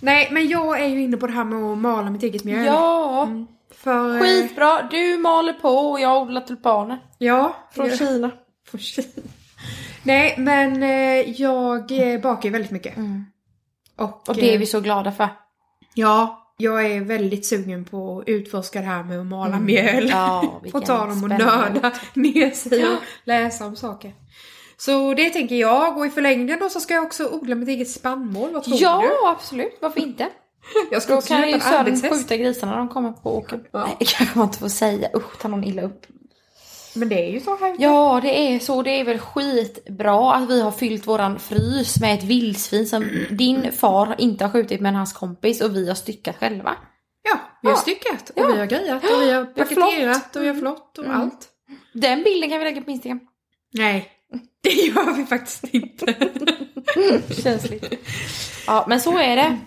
[0.00, 2.64] Nej, men jag är ju inne på det här med att mala mitt eget mjöl.
[2.64, 3.28] Ja,
[3.70, 4.82] För, eh, skitbra.
[4.90, 6.98] Du maler på och jag odlar tulpaner.
[7.18, 7.56] Ja.
[7.72, 8.30] Från jag- Kina.
[8.66, 9.08] från Kina.
[10.02, 11.86] Nej, men eh, jag
[12.22, 12.94] bakar ju väldigt mycket.
[13.96, 15.28] Och, Och det är eh, vi så glada för.
[15.94, 20.08] Ja, jag är väldigt sugen på att utforska det här med att mala mjöl.
[20.08, 24.14] Ja, På tal om att nörda ner sig och läsa om saker.
[24.76, 25.98] Så det tänker jag.
[25.98, 28.50] Och i förlängningen då så ska jag också odla mitt eget spannmål.
[28.52, 29.28] Vad tror Ja, du?
[29.28, 29.78] absolut.
[29.80, 30.28] Varför inte?
[30.90, 33.64] Jag ska Då också kan ju en Sören skjuta grisarna när de kommer på åkern.
[33.72, 33.84] Ja.
[33.84, 35.08] Nej, det kanske man inte får säga.
[35.16, 36.06] Usch, tar någon illa upp.
[36.96, 37.76] Men det är ju så här.
[37.78, 38.82] Ja, det är så.
[38.82, 43.72] Det är väl skitbra att vi har fyllt våran frys med ett vildsvin som din
[43.72, 46.74] far inte har skjutit men hans kompis och vi har styckat själva.
[47.22, 47.80] Ja, vi har Ja.
[47.80, 48.46] styckat och Ja.
[48.46, 51.20] vi har grejat och vi har Vi paketerat och vi har flott och Mm.
[51.20, 51.48] allt.
[51.92, 53.20] Den bilden kan vi lägga på Instagram.
[53.72, 54.08] Nej,
[54.62, 56.14] det gör vi faktiskt inte.
[57.42, 57.94] Känsligt.
[58.66, 59.58] Ja, men så är det.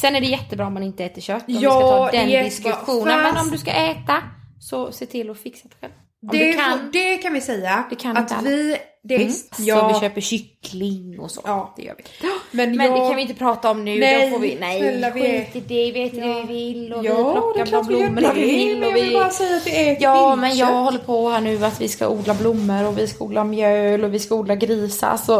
[0.00, 1.44] Sen är det jättebra om man inte äter kött.
[1.48, 2.44] Om vi Ja, ska ta den jättebra.
[2.44, 3.22] diskussionen.
[3.22, 4.22] Men om du ska äta
[4.60, 5.92] så se till att fixa det själv.
[6.20, 6.90] Det, kan.
[6.92, 7.84] det kan vi säga.
[7.90, 8.76] Det kan att vi...
[9.02, 9.32] Det, Mm.
[9.58, 11.40] ja, Så vi köper kyckling och så.
[11.44, 11.74] Ja.
[11.76, 12.04] det gör vi.
[12.50, 13.98] men, Men jag, det kan vi inte prata om nu.
[14.00, 15.92] Nej, då får vi, nej, snälla, vi är- skit i det.
[15.92, 18.40] Vi äter det vi vill och Ja, vi det är plockar vi gör blommorna vi
[18.40, 18.82] det, vill.
[18.84, 19.14] Och jag vill vi...
[19.14, 22.08] bara säga att vi äter Ja, men jag håller på här nu att vi ska
[22.08, 25.16] odla blommor och vi ska odla mjöl och vi ska odla grisar.
[25.16, 25.32] Så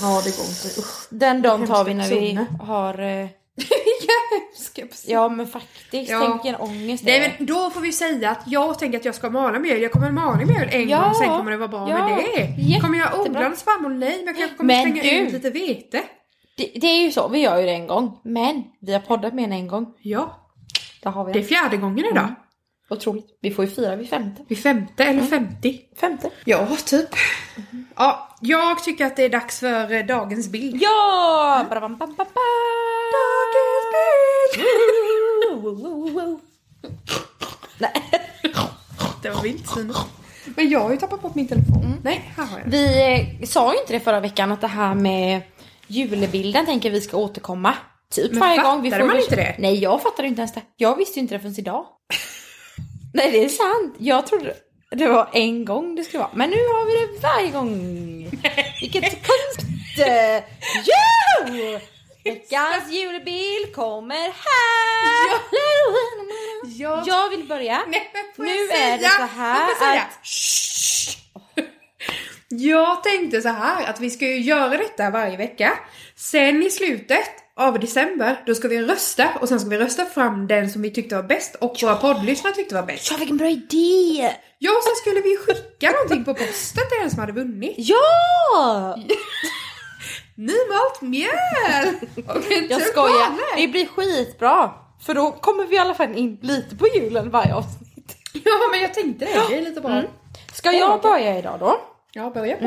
[0.00, 0.80] Ja, det går inte.
[0.80, 1.06] Usch.
[1.10, 3.28] den dagen tar vi när vi har...
[4.86, 6.20] precis- Ja men faktiskt, Ja.
[6.20, 9.30] tänk en ångest Nej men då får vi säga att jag tänker att jag ska
[9.30, 9.82] mala mjöl.
[9.82, 11.02] Jag kommer mala mjöl en Ja.
[11.02, 12.08] gång, sen kommer det vara bra Ja.
[12.08, 12.80] med det.
[12.80, 13.30] Kommer jag Jättebra.
[13.30, 13.94] odla en spannmål?
[13.98, 16.02] Nej, men jag kanske kommer Men slänga du- ut lite vete.
[16.56, 18.20] Det, det är ju så, vi gör ju det en gång.
[18.24, 19.86] Men vi har poddat med en en gång.
[20.02, 20.44] Ja,
[21.02, 21.44] Där har vi det det.
[21.44, 22.24] är fjärde gången idag.
[22.24, 22.34] Mm.
[22.90, 23.38] Otroligt.
[23.42, 24.42] Vi får ju fira vid femte.
[24.48, 25.26] Vid femte eller Mm.
[25.26, 25.78] femtio.
[26.00, 26.30] Femte.
[26.44, 27.08] Ja, typ.
[27.96, 30.82] Ja, jag tycker att det är dags för eh, dagens bild.
[30.82, 31.66] Ja!
[31.68, 32.26] Badabam, bam, bam, bam.
[37.78, 37.92] Nej.
[39.22, 39.96] Det var vildsvinet.
[40.56, 42.00] Men jag har ju tappat bort min telefon.
[42.02, 42.66] Nej, här har jag.
[42.70, 43.02] Vi
[43.40, 45.40] eh, sa ju inte det förra veckan att det här med
[45.86, 47.74] julbilden tänker vi ska återkomma.
[48.14, 48.82] Typ Men varje gång.
[48.82, 49.56] Vi fattade får man väl- inte det?
[49.58, 50.62] Nej, jag fattade inte ens det.
[50.76, 51.86] Jag visste ju inte det förrän idag.
[53.14, 53.94] Nej, det är sant.
[53.98, 54.54] Jag trodde
[54.90, 56.30] det var en gång det skulle vara.
[56.34, 57.70] Men nu har vi det varje gång.
[58.80, 59.70] Vilket konst!
[60.84, 61.78] Jo!
[62.30, 65.40] Veckans julbild kommer här!
[66.76, 67.82] Jag, Jag vill börja.
[67.88, 70.18] Nej, men Nu jag är det så här att-.
[72.50, 75.78] Jag tänkte så här att vi ska ju göra detta varje vecka.
[76.16, 80.46] Sen i slutet av december, då ska vi rösta och sen ska vi rösta fram
[80.46, 83.10] den som vi tyckte var bäst och våra poddlyssnare tyckte var bäst.
[83.10, 84.34] Ja, vilken bra idé!
[84.58, 87.74] Ja, och sen skulle vi skicka någonting på posten till den som hade vunnit.
[87.76, 88.98] Ja!
[90.38, 91.94] Nymalt mjöl!
[92.36, 93.56] Och en Jag skojar.
[93.56, 94.70] Det blir skitbra.
[95.00, 98.16] För då kommer vi i alla fall in lite på julen varje avsnitt.
[98.44, 99.42] Ja, men jag tänkte det.
[99.48, 100.02] Det är lite bra.
[100.52, 101.80] Ska jag börja idag då?
[102.12, 102.64] Ja, börja på.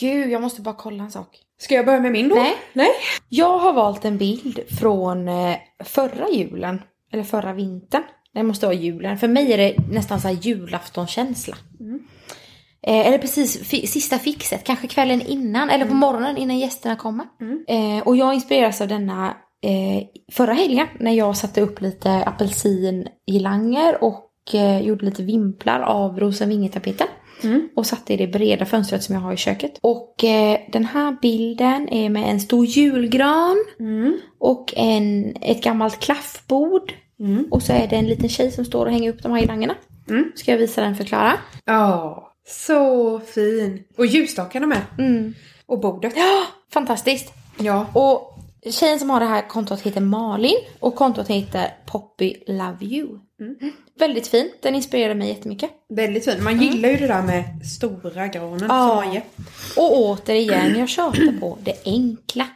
[0.00, 1.38] Gud, jag måste bara kolla en sak.
[1.58, 2.34] Ska jag börja med min då?
[2.34, 2.56] Nej.
[2.72, 2.90] Nej.
[3.28, 6.82] Jag har valt en bild från eh, förra julen.
[7.12, 8.02] Eller förra vintern.
[8.34, 9.18] Det måste vara julen.
[9.18, 11.56] För mig är det nästan så här julaftonkänsla.
[12.86, 17.26] Eh, eller precis fi- sista fixet, kanske kvällen innan eller på morgonen innan gästerna kommer.
[17.68, 19.28] Eh, och jag inspireras av denna
[19.62, 22.10] eh, förra helgen när jag satte upp lite
[22.88, 27.06] apelsingilanger och eh, gjorde lite vimplar av rosenvingetapeten.
[27.76, 29.78] Och satte i det breda fönstret som jag har i köket.
[29.80, 33.56] Och eh, den här bilden är med en stor julgran
[34.40, 36.92] och en, ett gammalt klaffbord.
[37.50, 39.74] Och så är det en liten tjej som står och hänger upp de här girlangerna.
[40.34, 41.32] Ska jag visa den för Klara?
[41.64, 43.84] Ja, så fin.
[43.96, 44.82] Och ljusstakarna med.
[45.66, 46.12] Och bordet.
[46.16, 47.32] Ja, fantastiskt!
[47.58, 47.86] Ja.
[47.94, 48.38] Och
[48.72, 53.18] tjejen som har det här kontot heter Malin och kontot heter Poppy Love You.
[53.98, 55.70] Väldigt fint, den inspirerar mig jättemycket.
[55.94, 56.44] Väldigt fin.
[56.44, 58.70] Man gillar ju det där med stora granen
[59.12, 59.22] ger.
[59.76, 62.46] Och återigen, jag tjatar på det enkla.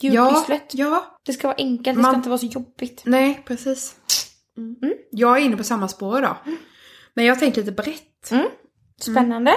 [0.00, 1.18] Ja, ja.
[1.26, 3.02] Det ska vara enkelt, det Man- ska inte vara så jobbigt.
[3.04, 3.96] Nej, precis.
[4.58, 4.76] Mm.
[5.10, 6.36] Jag är inne på samma spår idag.
[7.14, 8.30] Men jag har tänkt lite brett.
[9.00, 9.50] Spännande.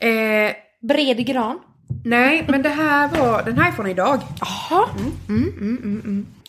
[0.00, 0.52] Eh,
[0.88, 1.58] Bred gran.
[2.04, 4.20] nej, men det här var, den här är från idag.
[4.40, 4.88] Jaha.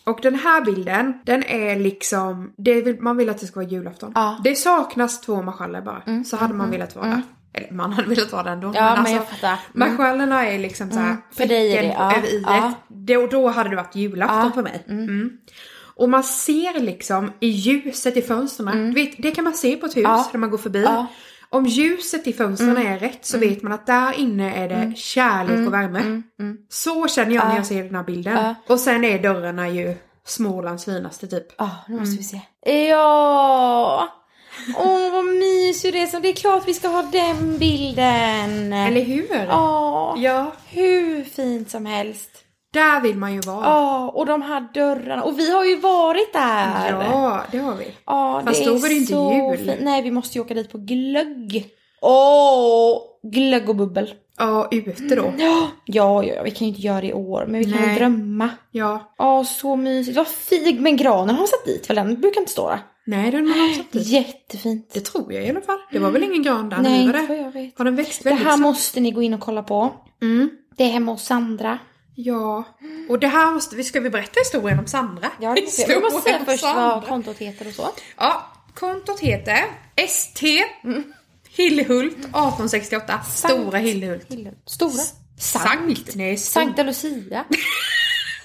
[0.04, 4.12] Och den här bilden, den är liksom, vill, man vill att det ska vara julafton.
[4.14, 4.40] Ja.
[4.44, 6.24] Det saknas två marschaller bara.
[6.24, 7.22] så hade man velat vara där.
[7.52, 8.72] Eller man hade velat vara där ändå.
[8.74, 9.48] Ja, men jag fattar.
[9.48, 9.58] Mm.
[9.72, 12.16] Marschallerna är liksom såhär För dig är det, ja.
[12.16, 12.72] över i Ja.
[12.88, 14.84] Då, då hade det varit julafton för mig.
[14.88, 15.30] Mm.
[15.96, 19.86] Och man ser liksom i ljuset i fönstren, du vet, det kan man se på
[19.86, 20.16] ett hus Mm.
[20.16, 20.28] Ja.
[20.32, 20.82] när man går förbi.
[20.82, 21.06] Ja.
[21.52, 21.64] Mm.
[21.64, 25.66] Om ljuset i fönstren är rätt så vet man att där inne är det kärlek
[25.66, 26.22] och värme.
[26.68, 28.36] Så känner jag när jag ser den här bilden.
[28.36, 28.54] Mm.
[28.66, 31.46] Och sen är dörrarna ju Smålands finaste typ.
[31.58, 32.40] Ja, nu måste vi se.
[32.88, 34.08] Ja!
[34.76, 36.20] Åh, vad mysigt det är.
[36.20, 38.72] Det är klart vi ska ha den bilden.
[38.72, 39.44] Eller hur?
[39.48, 42.30] Ja, Ja, hur fint som helst.
[42.72, 43.64] Där vill man ju vara.
[43.64, 45.22] Ja, och de här dörrarna.
[45.22, 46.90] Och vi har ju varit där.
[46.90, 47.86] Ja, det har vi.
[48.06, 49.56] Ja, Fast det då var det inte jul.
[49.68, 49.80] Fint.
[49.84, 51.66] Nej, vi måste ju åka dit på glögg.
[52.02, 54.14] Åh, glögg och bubbel.
[54.38, 55.32] Ja, ute då.
[55.38, 57.88] Ja, ja, ja, vi kan ju inte göra det i år, men vi kan Nej.
[57.88, 58.48] väl drömma.
[58.70, 59.14] Ja.
[59.18, 60.16] Ja, så mysigt.
[60.16, 61.96] Vad fig, men granen har satt dit väl?
[61.96, 62.78] Den brukar inte stå där.
[63.06, 64.06] Nej, den har satt dit.
[64.06, 64.90] Jättefint.
[64.94, 65.78] Det tror jag i alla fall.
[65.92, 67.36] Det var väl ingen gran där Nej, inte vad det?
[67.36, 67.78] jag vet.
[67.78, 68.62] Har den växt Det väldigt här snabbt?
[68.68, 69.90] måste ni gå in och kolla på.
[70.22, 70.50] Mm.
[70.76, 71.78] Det är hemma hos Sandra.
[72.24, 72.64] Ja.
[73.08, 75.30] Och det här måste vi, ska vi berätta historien om Sandra?
[75.40, 75.88] Ja, det jag.
[75.88, 77.08] Vi måste säga först vad Sandra.
[77.08, 77.88] kontot heter och så.
[78.16, 79.58] Ja, kontot heter
[79.96, 80.46] ST
[81.48, 83.20] Hillhult 1868.
[83.28, 84.26] Stora Hillhult.
[84.66, 84.92] Stora.
[85.38, 86.14] Sankt.
[86.14, 86.60] Nej, stor.
[86.60, 87.44] Sankta Lucia.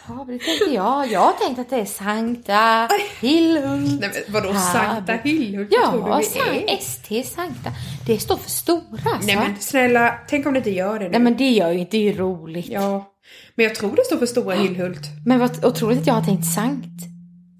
[0.07, 1.07] Ja, det tänkte jag.
[1.11, 4.01] Jag har tänkt att det är Sankta Hillhult.
[4.01, 4.53] Nej, men vadå.
[4.73, 5.69] Sankta Hillhult?
[5.71, 6.77] Vad tror Ja, du Sankt, är?
[6.77, 7.69] ST Sankta.
[8.07, 9.19] Det står för stora.
[9.23, 11.11] Nej men snälla, tänk om det inte gör det nu.
[11.11, 12.67] Nej men det gör ju inte, det är ju roligt.
[12.69, 13.11] Ja.
[13.55, 15.01] Men jag tror det står för Stora Hillhult.
[15.25, 17.03] Men vad otroligt att jag har tänkt Sankt.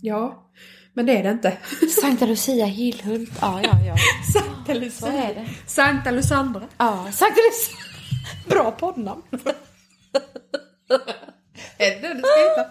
[0.02, 0.42] Ja.
[0.94, 1.58] Men det är det inte.
[2.02, 3.32] Sankta Lucia Hillhult.
[3.42, 3.96] Ja, ja, ja.
[4.34, 5.24] Sankta Så Lucia.
[5.24, 5.46] är det.
[5.66, 6.62] Sankta Lusandra.
[6.78, 7.78] Ja, Sankta Lucia.
[8.48, 9.22] Bra poddnamn.
[11.78, 12.66] Det du ska heta?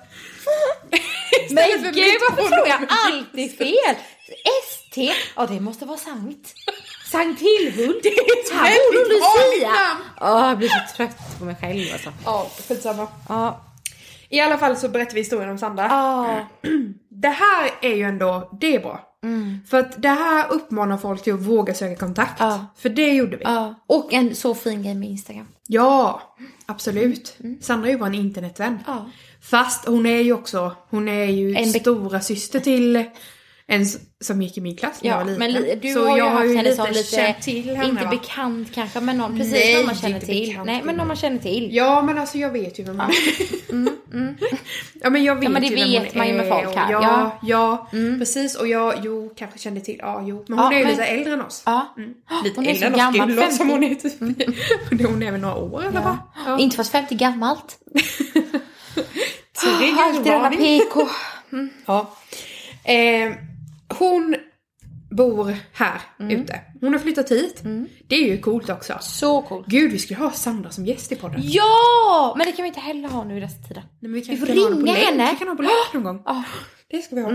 [1.50, 3.94] Men gud varför tror jag alltid fel?
[4.94, 5.12] ST?
[5.36, 6.54] Ja det måste vara Sankt.
[7.10, 8.02] Sankt Hillhult.
[8.02, 10.02] Det är Här bor väldigt vanligt namn.
[10.20, 12.12] Ja, jag blir så trött på mig själv alltså.
[12.24, 13.08] Ja, skitsamma.
[13.28, 13.60] Ja.
[14.28, 15.86] I alla fall så berättar vi historien om Sandra.
[15.90, 16.40] Ja.
[17.08, 19.00] Det här är ju ändå, det är bra.
[19.68, 22.32] För att det här uppmanar folk till att våga söka kontakt.
[22.38, 22.66] Ja.
[22.78, 23.42] För det gjorde vi.
[23.44, 23.74] ja.
[23.86, 25.48] Och en så fin grej med Instagram.
[25.66, 26.22] Ja,
[26.66, 27.36] absolut.
[27.60, 28.78] Sandra är ju bara en internetvän.
[28.86, 29.10] Ja.
[29.42, 33.04] Fast hon är ju också, hon är ju En stora syster till
[33.66, 33.86] en
[34.24, 35.52] som gick i min klass när jag Ja, var liten.
[35.68, 38.10] men du Så har ju jag haft henne som lite, känt till henne inte va?
[38.10, 40.46] bekant kanske, men någon, precis Nej, någon man känner till.
[40.48, 40.66] bekant.
[40.66, 41.68] Nej, men någon man känner till.
[41.74, 43.14] Ja men alltså jag vet ju vem hon är.
[45.02, 46.92] Ja men jag vet Ja, men det ju vet man ju är med folk här.
[46.92, 47.38] Ja, Ja.
[47.42, 48.54] ja, precis.
[48.56, 50.44] Och jag, jo, kanske kände till, ja jo.
[50.48, 51.62] Men hon Ja, är ju men- lite äldre än oss.
[51.66, 51.94] Ja.
[52.44, 53.72] Lite Hon är så äldre än oss, låter som 50.
[53.72, 54.20] hon är typ,
[55.10, 56.18] hon är väl några år eller va?
[56.46, 56.58] Ja.
[56.58, 57.78] Inte fast 50 gammalt.
[59.60, 59.98] Triggervarning.
[59.98, 61.08] Alltid denna PK.
[61.86, 62.14] Ja.
[63.98, 64.36] Hon
[65.10, 66.60] bor här ute.
[66.80, 67.62] Hon har flyttat hit.
[68.08, 68.98] Det är ju coolt också.
[69.00, 69.66] Så coolt.
[69.66, 71.40] Gud, vi skulle ha Sandra som gäst i podden.
[71.42, 72.34] Ja!
[72.38, 73.82] Men det kan vi inte heller ha nu i dessa tider.
[74.00, 75.30] Nej, men vi, Vi får kan ha henne ringa.
[75.30, 76.22] Vi kan ha på länk någon gång.
[76.26, 76.44] Ja.
[76.90, 77.30] Det ska vi ha.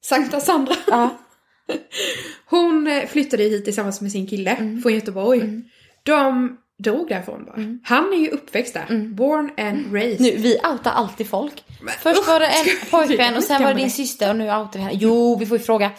[0.00, 0.74] Sankta Sandra.
[0.86, 1.18] Ja.
[2.46, 5.62] Hon eh, flyttade hit tillsammans med sin kille från Göteborg.
[6.02, 7.56] De drog därifrån bara.
[7.84, 9.08] Han är ju uppväxt där.
[9.08, 10.20] Born and raised.
[10.20, 11.64] Nu, vi outar alltid folk.
[12.00, 14.72] Först usch, var det en pojkvän och sen var det din syster och nu outar
[14.72, 14.98] vi henne.
[15.00, 15.90] Jo, vi får ju fråga.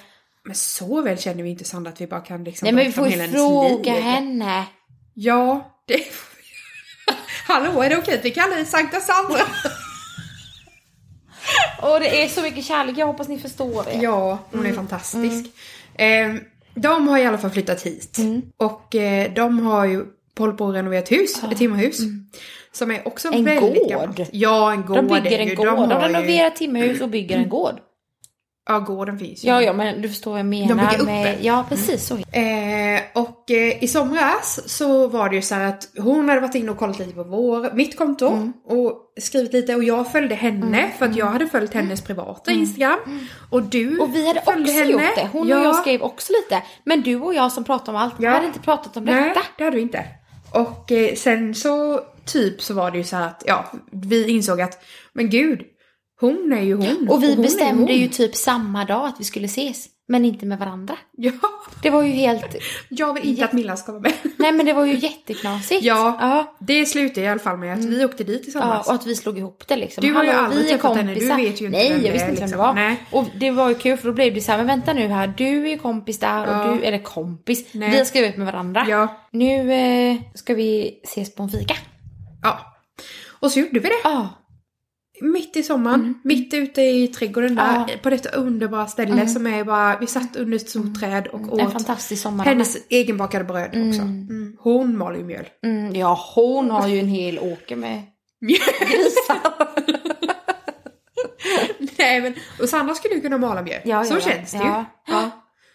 [0.43, 2.91] Men så väl känner vi inte Sandra att vi bara kan liksom Nej men vi
[2.91, 4.65] får ju fråga henne.
[5.13, 6.03] Ja, det
[7.47, 9.39] Hallå, är det okej att vi kallar dig Sankta Sandra?
[11.81, 13.93] Och det är så mycket kärlek, jag hoppas ni förstår det.
[13.93, 15.45] ja, hon är fantastisk.
[15.95, 16.33] Eh,
[16.75, 18.17] de har i alla fall flyttat hit.
[18.57, 20.05] Och eh, de har ju
[20.37, 21.99] hållit på att renovera ett hus, ett timmerhus.
[22.71, 23.89] Som är också En väldigt gård.
[23.89, 24.19] gammalt.
[24.31, 25.55] Ja, en gård De bygger en ju.
[25.55, 27.73] gård, de, ju- renoverar timmerhus och bygger en gård.
[28.67, 29.47] Ja, gården finns ju.
[29.49, 30.75] Ja, ja, men du förstår vad jag menar.
[30.75, 31.37] bygger upp med.
[31.41, 32.15] Ja, precis så.
[32.15, 36.55] Eh, och eh, i somras så var det ju så här att hon hade varit
[36.55, 38.53] inne och kollat lite på vår, mitt konto Mm.
[38.65, 42.99] och skrivit lite och jag följde henne för att jag hade följt hennes privata Instagram.
[43.51, 44.01] Och du Mm.
[44.01, 44.91] Och vi hade också följde henne.
[44.91, 45.29] gjort det.
[45.31, 45.59] Hon ja.
[45.59, 46.63] och jag skrev också lite.
[46.83, 48.29] Men du och jag som pratade om allt, Ja.
[48.29, 49.41] hade inte pratat om Nej, detta.
[49.57, 50.05] det hade vi inte.
[50.55, 54.61] Och eh, sen så typ så var det ju så här att ja, vi insåg
[54.61, 55.61] att men gud,
[56.19, 57.09] hon är ju hon.
[57.09, 58.01] Och vi hon är bestämde hon.
[58.01, 59.87] ju typ samma dag att vi skulle ses.
[60.07, 60.97] Men inte med varandra.
[61.17, 61.31] Ja,
[61.81, 62.55] Det var ju helt...
[62.89, 64.13] jag vill inte att Milla ska vara med.
[64.37, 65.83] Nej men det var ju jätteknasigt.
[65.83, 68.87] Ja, Ja, det slutade i alla fall med att vi åkte dit ja tillsammans.
[68.87, 70.01] och att vi slog ihop det liksom.
[70.01, 72.29] Du har ju aldrig träffat henne, du vet ju inte Nej, vem det jag visste
[72.29, 72.59] inte vem det liksom.
[72.59, 72.73] var.
[72.73, 73.03] Nej.
[73.11, 75.33] Och det var ju kul för då blev det så här, men vänta nu här,
[75.37, 76.63] du är ju kompis där Ja.
[76.71, 77.91] och du, eller kompis, Nej.
[77.91, 78.85] vi har skrivit med varandra.
[78.89, 79.07] Ja.
[79.31, 81.75] Nu eh, ska vi ses på en fika.
[82.43, 82.59] Ja.
[83.39, 83.95] Och så gjorde vi det.
[84.03, 84.29] Ja.
[85.21, 87.85] Mitt i sommaren, mitt ute i trädgården där, Mm.
[87.89, 87.95] Ja.
[88.03, 91.49] på detta underbara ställe som är bara, vi satt under ett stort träd och En
[91.49, 92.45] åt fantastisk sommar.
[92.45, 94.01] hennes egenbakade bröd också.
[94.01, 94.57] Mm.
[94.59, 95.45] Hon maler ju mjöl.
[95.63, 98.01] Mm, ja, hon har ju en hel åker med
[98.41, 99.37] grisar.
[101.97, 103.81] Nej men, och Sandra skulle ju kunna mala mjöl.
[103.85, 104.83] Ja, så ja, känns det ju.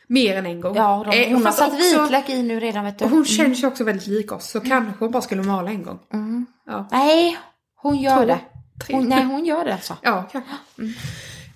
[0.08, 0.76] Mer än en gång.
[0.76, 3.04] Ja, de, Eh, hon har satt också- vitlök i nu redan vet du.
[3.04, 5.82] Och hon känns ju också väldigt lik oss, så kanske hon bara skulle mala en
[5.82, 5.98] gång.
[6.12, 6.46] Mm.
[6.66, 6.88] Ja.
[6.92, 7.38] Nej,
[7.76, 8.38] hon gör Två, det.
[8.88, 9.96] Hon, nej, hon gör det alltså.
[10.02, 10.50] Ja, kanske.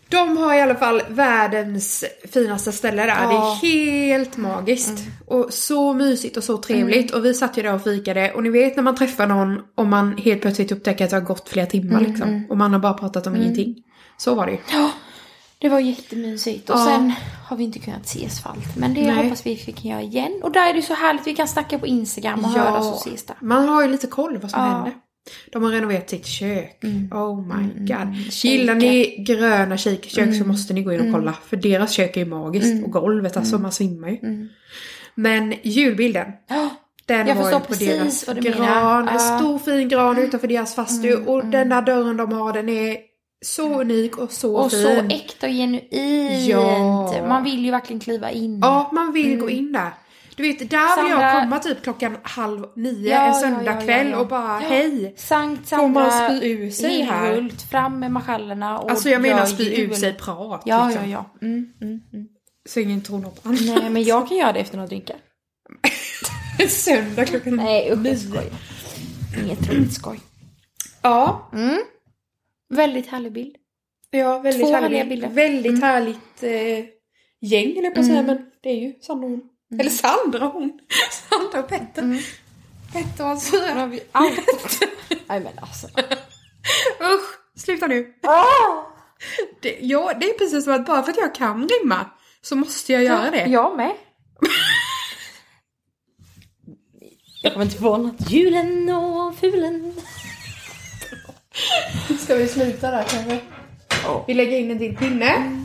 [0.08, 3.08] De har i alla fall världens finaste ställe där.
[3.08, 3.58] Ja.
[3.60, 4.98] Det är helt magiskt.
[5.26, 7.10] Och så mysigt och så trevligt.
[7.10, 8.32] Och vi satt ju där och fikade.
[8.32, 11.20] Och ni vet när man träffar någon och man helt plötsligt upptäcker att det har
[11.20, 12.46] gått flera timmar liksom.
[12.50, 13.74] Och man har bara pratat om ingenting.
[14.16, 14.58] Så var det ju.
[14.72, 14.90] Ja,
[15.58, 16.70] det var jättemysigt.
[16.70, 16.84] Och Ja.
[16.84, 17.12] sen
[17.48, 18.76] har vi inte kunnat ses för allt.
[18.76, 19.24] Men det Nej.
[19.24, 20.40] hoppas vi fick göra igen.
[20.42, 23.24] Och där är det så härligt, vi kan snacka på Instagram och höras och ses
[23.26, 23.36] där.
[23.40, 24.66] Man har ju lite koll vad som Ja.
[24.68, 24.92] händer.
[25.52, 26.84] De har renoverat sitt kök.
[27.10, 28.16] Oh my god.
[28.30, 28.48] Shaker.
[28.48, 31.34] Gillar ni gröna shakerkök så måste ni gå in och kolla.
[31.46, 32.84] För deras kök är ju magiskt.
[32.84, 34.48] Och golvet, alltså man svimmar ju.
[35.14, 36.26] Men julbilden.
[37.06, 39.08] Den Jag var ju på deras gran.
[39.08, 39.16] En.
[39.16, 41.16] Mm, stor fin gran utanför deras fastu.
[41.16, 42.96] och den där dörren de har den är
[43.44, 44.82] så unik och så och fin.
[44.82, 46.48] så äkta och genuint.
[46.48, 47.26] Ja.
[47.28, 48.58] Man vill ju verkligen kliva in.
[48.62, 49.90] Ja, man vill gå in där.
[50.36, 54.18] Du vet, där vill jag komma typ klockan halv nio Ja, en söndagkväll ja, ja.
[54.18, 55.14] och bara hej.
[55.16, 57.26] Sankt Sandra spy ur sig här?
[57.34, 59.90] Hirhult, fram med marschallerna och Alltså jag menar spy jul.
[59.90, 60.62] ut sig prat.
[60.64, 61.10] Ja, liksom.
[61.10, 61.46] ja, ja.
[61.46, 62.26] Mm, mm, mm.
[62.68, 63.60] Så ingen tror något annat.
[63.66, 65.16] Nej, men jag kan göra det efter några drinkar.
[66.68, 68.44] Söndag klockan Nej, usch, skojar.
[69.44, 70.20] Inget roligt skoj.
[71.02, 71.78] Ja, Mm.
[72.74, 73.56] Väldigt härlig bild.
[74.10, 75.08] ja väldigt Två härliga härligt.
[75.10, 75.26] bilder.
[75.26, 75.34] Mm.
[75.36, 76.84] Väldigt härligt eh,
[77.40, 79.42] gäng eller på att säga men det är ju Sandra och hon.
[79.74, 79.80] Mm.
[79.80, 80.78] Eller Sandra hon.
[81.28, 82.22] Sandra och Petter.
[82.92, 83.72] Petter och hans fyra.
[83.72, 84.82] har vi allt.
[85.26, 85.86] Nej men alltså.
[87.00, 88.14] Usch, sluta nu.
[89.62, 92.06] Det, ja, det är precis som att bara för att jag kan rimma
[92.42, 93.44] så måste jag göra det.
[93.46, 93.92] Jag med.
[97.42, 98.30] Jag kommer inte på något.
[98.30, 99.94] Julen och fulen.
[102.18, 103.40] Ska vi sluta där kanske?
[104.26, 105.60] Vi lägger in en till pinne.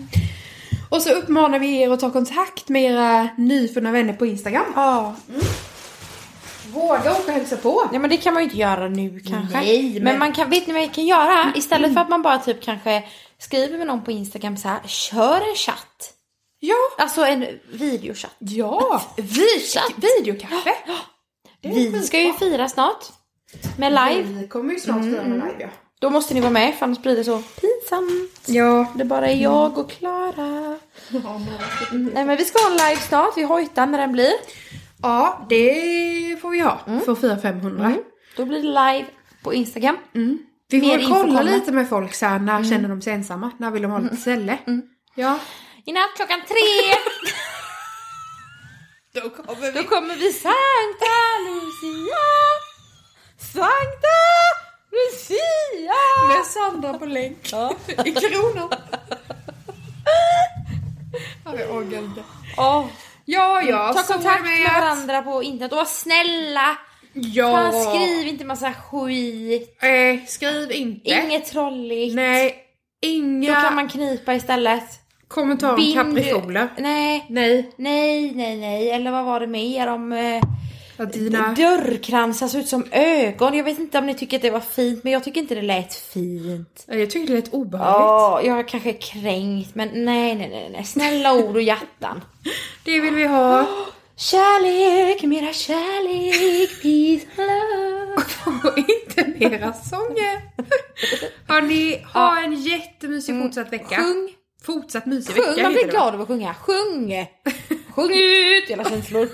[0.90, 4.66] Och så uppmanar vi er att ta kontakt med era nyfunna vänner på Instagram.
[4.76, 5.16] Ja.
[6.74, 7.88] Våga åka och hälsa på.
[7.92, 9.58] Nej men det kan man ju inte göra nu kanske.
[9.58, 10.04] Nej, men...
[10.04, 11.54] men- man kan, vet ni vad jag kan göra?
[11.56, 13.04] Istället för att man bara typ kanske
[13.40, 16.14] skriver med någon på Instagram så här, kör en chatt.
[16.60, 18.36] Ja, Alltså en videochatt.
[18.40, 19.02] ja.
[19.16, 19.48] Vi,
[20.18, 20.70] videokaffe.
[21.62, 23.06] Är Vi ska ju fira snart.
[23.78, 24.24] Med live.
[24.42, 25.68] Vi kommer ju snart fira med live ja.
[26.00, 27.79] Då måste ni vara med för annars blir det så pinsamt.
[28.46, 28.86] Ja.
[28.96, 30.78] Det bara är jag och Klara.
[31.92, 34.32] Mm, Nej men vi ska ha en live snart, vi hojtar när den blir.
[35.02, 36.80] Ja, det får vi ha.
[37.06, 37.94] För att fira 500.
[38.38, 39.06] Då blir det live
[39.44, 39.98] på Instagram.
[40.72, 43.52] Vi får kolla lite med folk så här, när känner de sig ensamma?
[43.58, 44.58] När vill de ha lite ställe?
[45.16, 45.40] Ja.
[45.86, 46.96] I natt klockan tre!
[49.22, 49.88] Då kommer Då vi.
[49.88, 51.16] kommer vi Sankta
[51.46, 52.26] Lucia!
[53.54, 54.20] Sankta
[54.92, 55.94] Lucia!
[56.28, 57.38] Med Sandra på länk.
[57.52, 57.74] Ja.
[58.06, 58.70] I kronor.
[61.46, 62.24] Ja, jag inte.
[62.58, 62.86] Åh,
[63.26, 63.94] Ja, ja.
[63.94, 66.78] ta så är kontakt med att- varandra på internet och var snälla!
[67.14, 67.54] Ja.
[67.72, 69.78] Fan, skriv inte massa skit.
[69.84, 71.10] Eh, skriv inte.
[71.10, 72.16] Inget trolligt.
[72.16, 72.56] Nej.
[73.02, 74.84] Då Inga kan man knipa istället.
[75.28, 76.70] kommentarer om kaprifoler.
[76.78, 77.72] Nej, Nej.
[77.78, 78.92] nej, nej, nej.
[78.92, 80.42] Eller vad var det mer om eh,
[81.00, 81.54] Att dina...
[81.54, 83.54] dörrkransar ser ut som ögon?
[83.58, 85.62] Jag vet inte om ni tycker att det var fint, men jag tycker inte det
[85.62, 86.84] lät fint.
[86.88, 88.08] Jag tyckte det lät obehagligt.
[88.08, 90.84] Ja, jag är kanske kränkt, men nej, nej, nej, nej.
[90.84, 92.22] Snälla ord och hjärtan.
[92.84, 93.66] Det vill vi ha.
[94.16, 98.24] Kärlek, mera kärlek, peace and love.
[98.72, 100.42] Och inte mera sånger.
[101.48, 103.96] Hörni, ha en jättemysig fortsatt vecka.
[103.96, 104.30] Sjung,
[104.64, 105.46] Fortsatt mysig sjung.
[105.46, 106.54] vecka Man blir glad av att sjunga.
[106.54, 107.26] Sjung!
[107.90, 109.30] Sjung ut era känslor.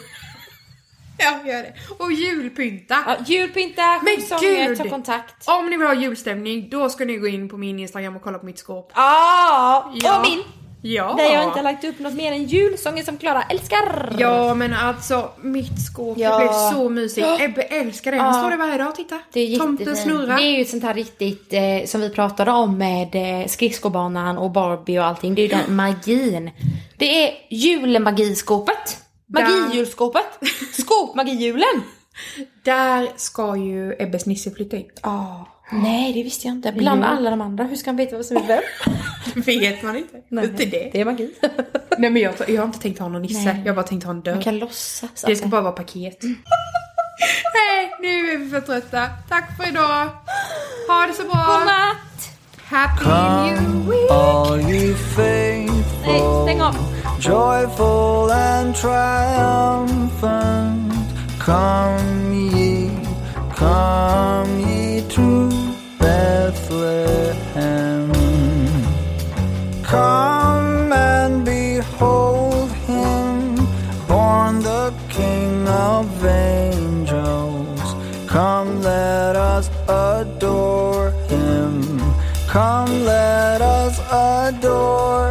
[1.45, 1.73] Ja, gör det.
[2.03, 2.95] Och julpynta.
[3.07, 4.77] Ja, julpynta, Men sjung sånger, gud!
[4.77, 5.47] ta kontakt.
[5.47, 8.39] Om ni vill ha julstämning, då ska ni gå in på min Instagram och kolla
[8.39, 8.91] på mitt skåp.
[8.95, 10.19] Ja, Ja.
[10.19, 10.39] och min.
[10.81, 11.13] Ja.
[11.17, 14.15] Där jag inte har lagt upp något mer än julsånger som Klara älskar.
[14.19, 16.37] Ja men alltså mitt skåp Ja.
[16.39, 17.27] det blev så mysigt.
[17.39, 18.17] Ebbe älskar det.
[18.17, 18.41] Han Ja.
[18.41, 19.19] står där varje dag titta.
[19.33, 20.37] Det är Tomten snurrar.
[20.37, 24.37] Det är ju ett sånt här riktigt, eh, som vi pratade om med eh, skridskobanan
[24.37, 25.35] och Barbie och allting.
[25.35, 26.51] Det är ju den magin.
[26.97, 28.97] Det är julemagiskåpet.
[29.27, 30.23] Magijulskåpet.
[30.73, 31.81] Skåpmagihjulen.
[32.63, 34.85] Där ska ju Ebbes Nisse flytta in.
[35.03, 35.47] Ja.
[35.71, 36.71] Nej, det visste jag inte.
[36.71, 37.07] Bland Jo.
[37.09, 37.63] alla de andra.
[37.63, 38.61] Hur ska han veta vad som är vem?
[39.45, 40.21] Vet man inte.
[40.29, 40.89] Nej, Inte det.
[40.93, 41.31] det är magi.
[41.97, 43.53] Nej men jag, jag har inte tänkt ha någon Nisse.
[43.53, 43.61] Nej.
[43.65, 44.33] Jag har bara tänkt ha en dörr.
[44.33, 45.23] Man kan låtsas.
[45.27, 46.17] Det ska bara vara paket.
[47.53, 49.09] Nej, nu är vi för trötta.
[49.29, 50.09] Tack för idag.
[50.87, 51.45] Ha det så bra.
[51.59, 52.29] Godnatt!
[52.65, 54.11] Happy New Week.
[54.11, 56.75] All ye Nej, faithful, stäng av.
[57.19, 60.91] joyful and triumphant,
[61.39, 62.89] come ye,
[63.53, 65.49] come ye to
[65.99, 68.11] Bethlehem.
[69.83, 73.55] Come and behold him,
[74.07, 77.95] born the King of angels.
[78.27, 81.99] Come, let us adore him.
[82.47, 85.24] Come, let us adore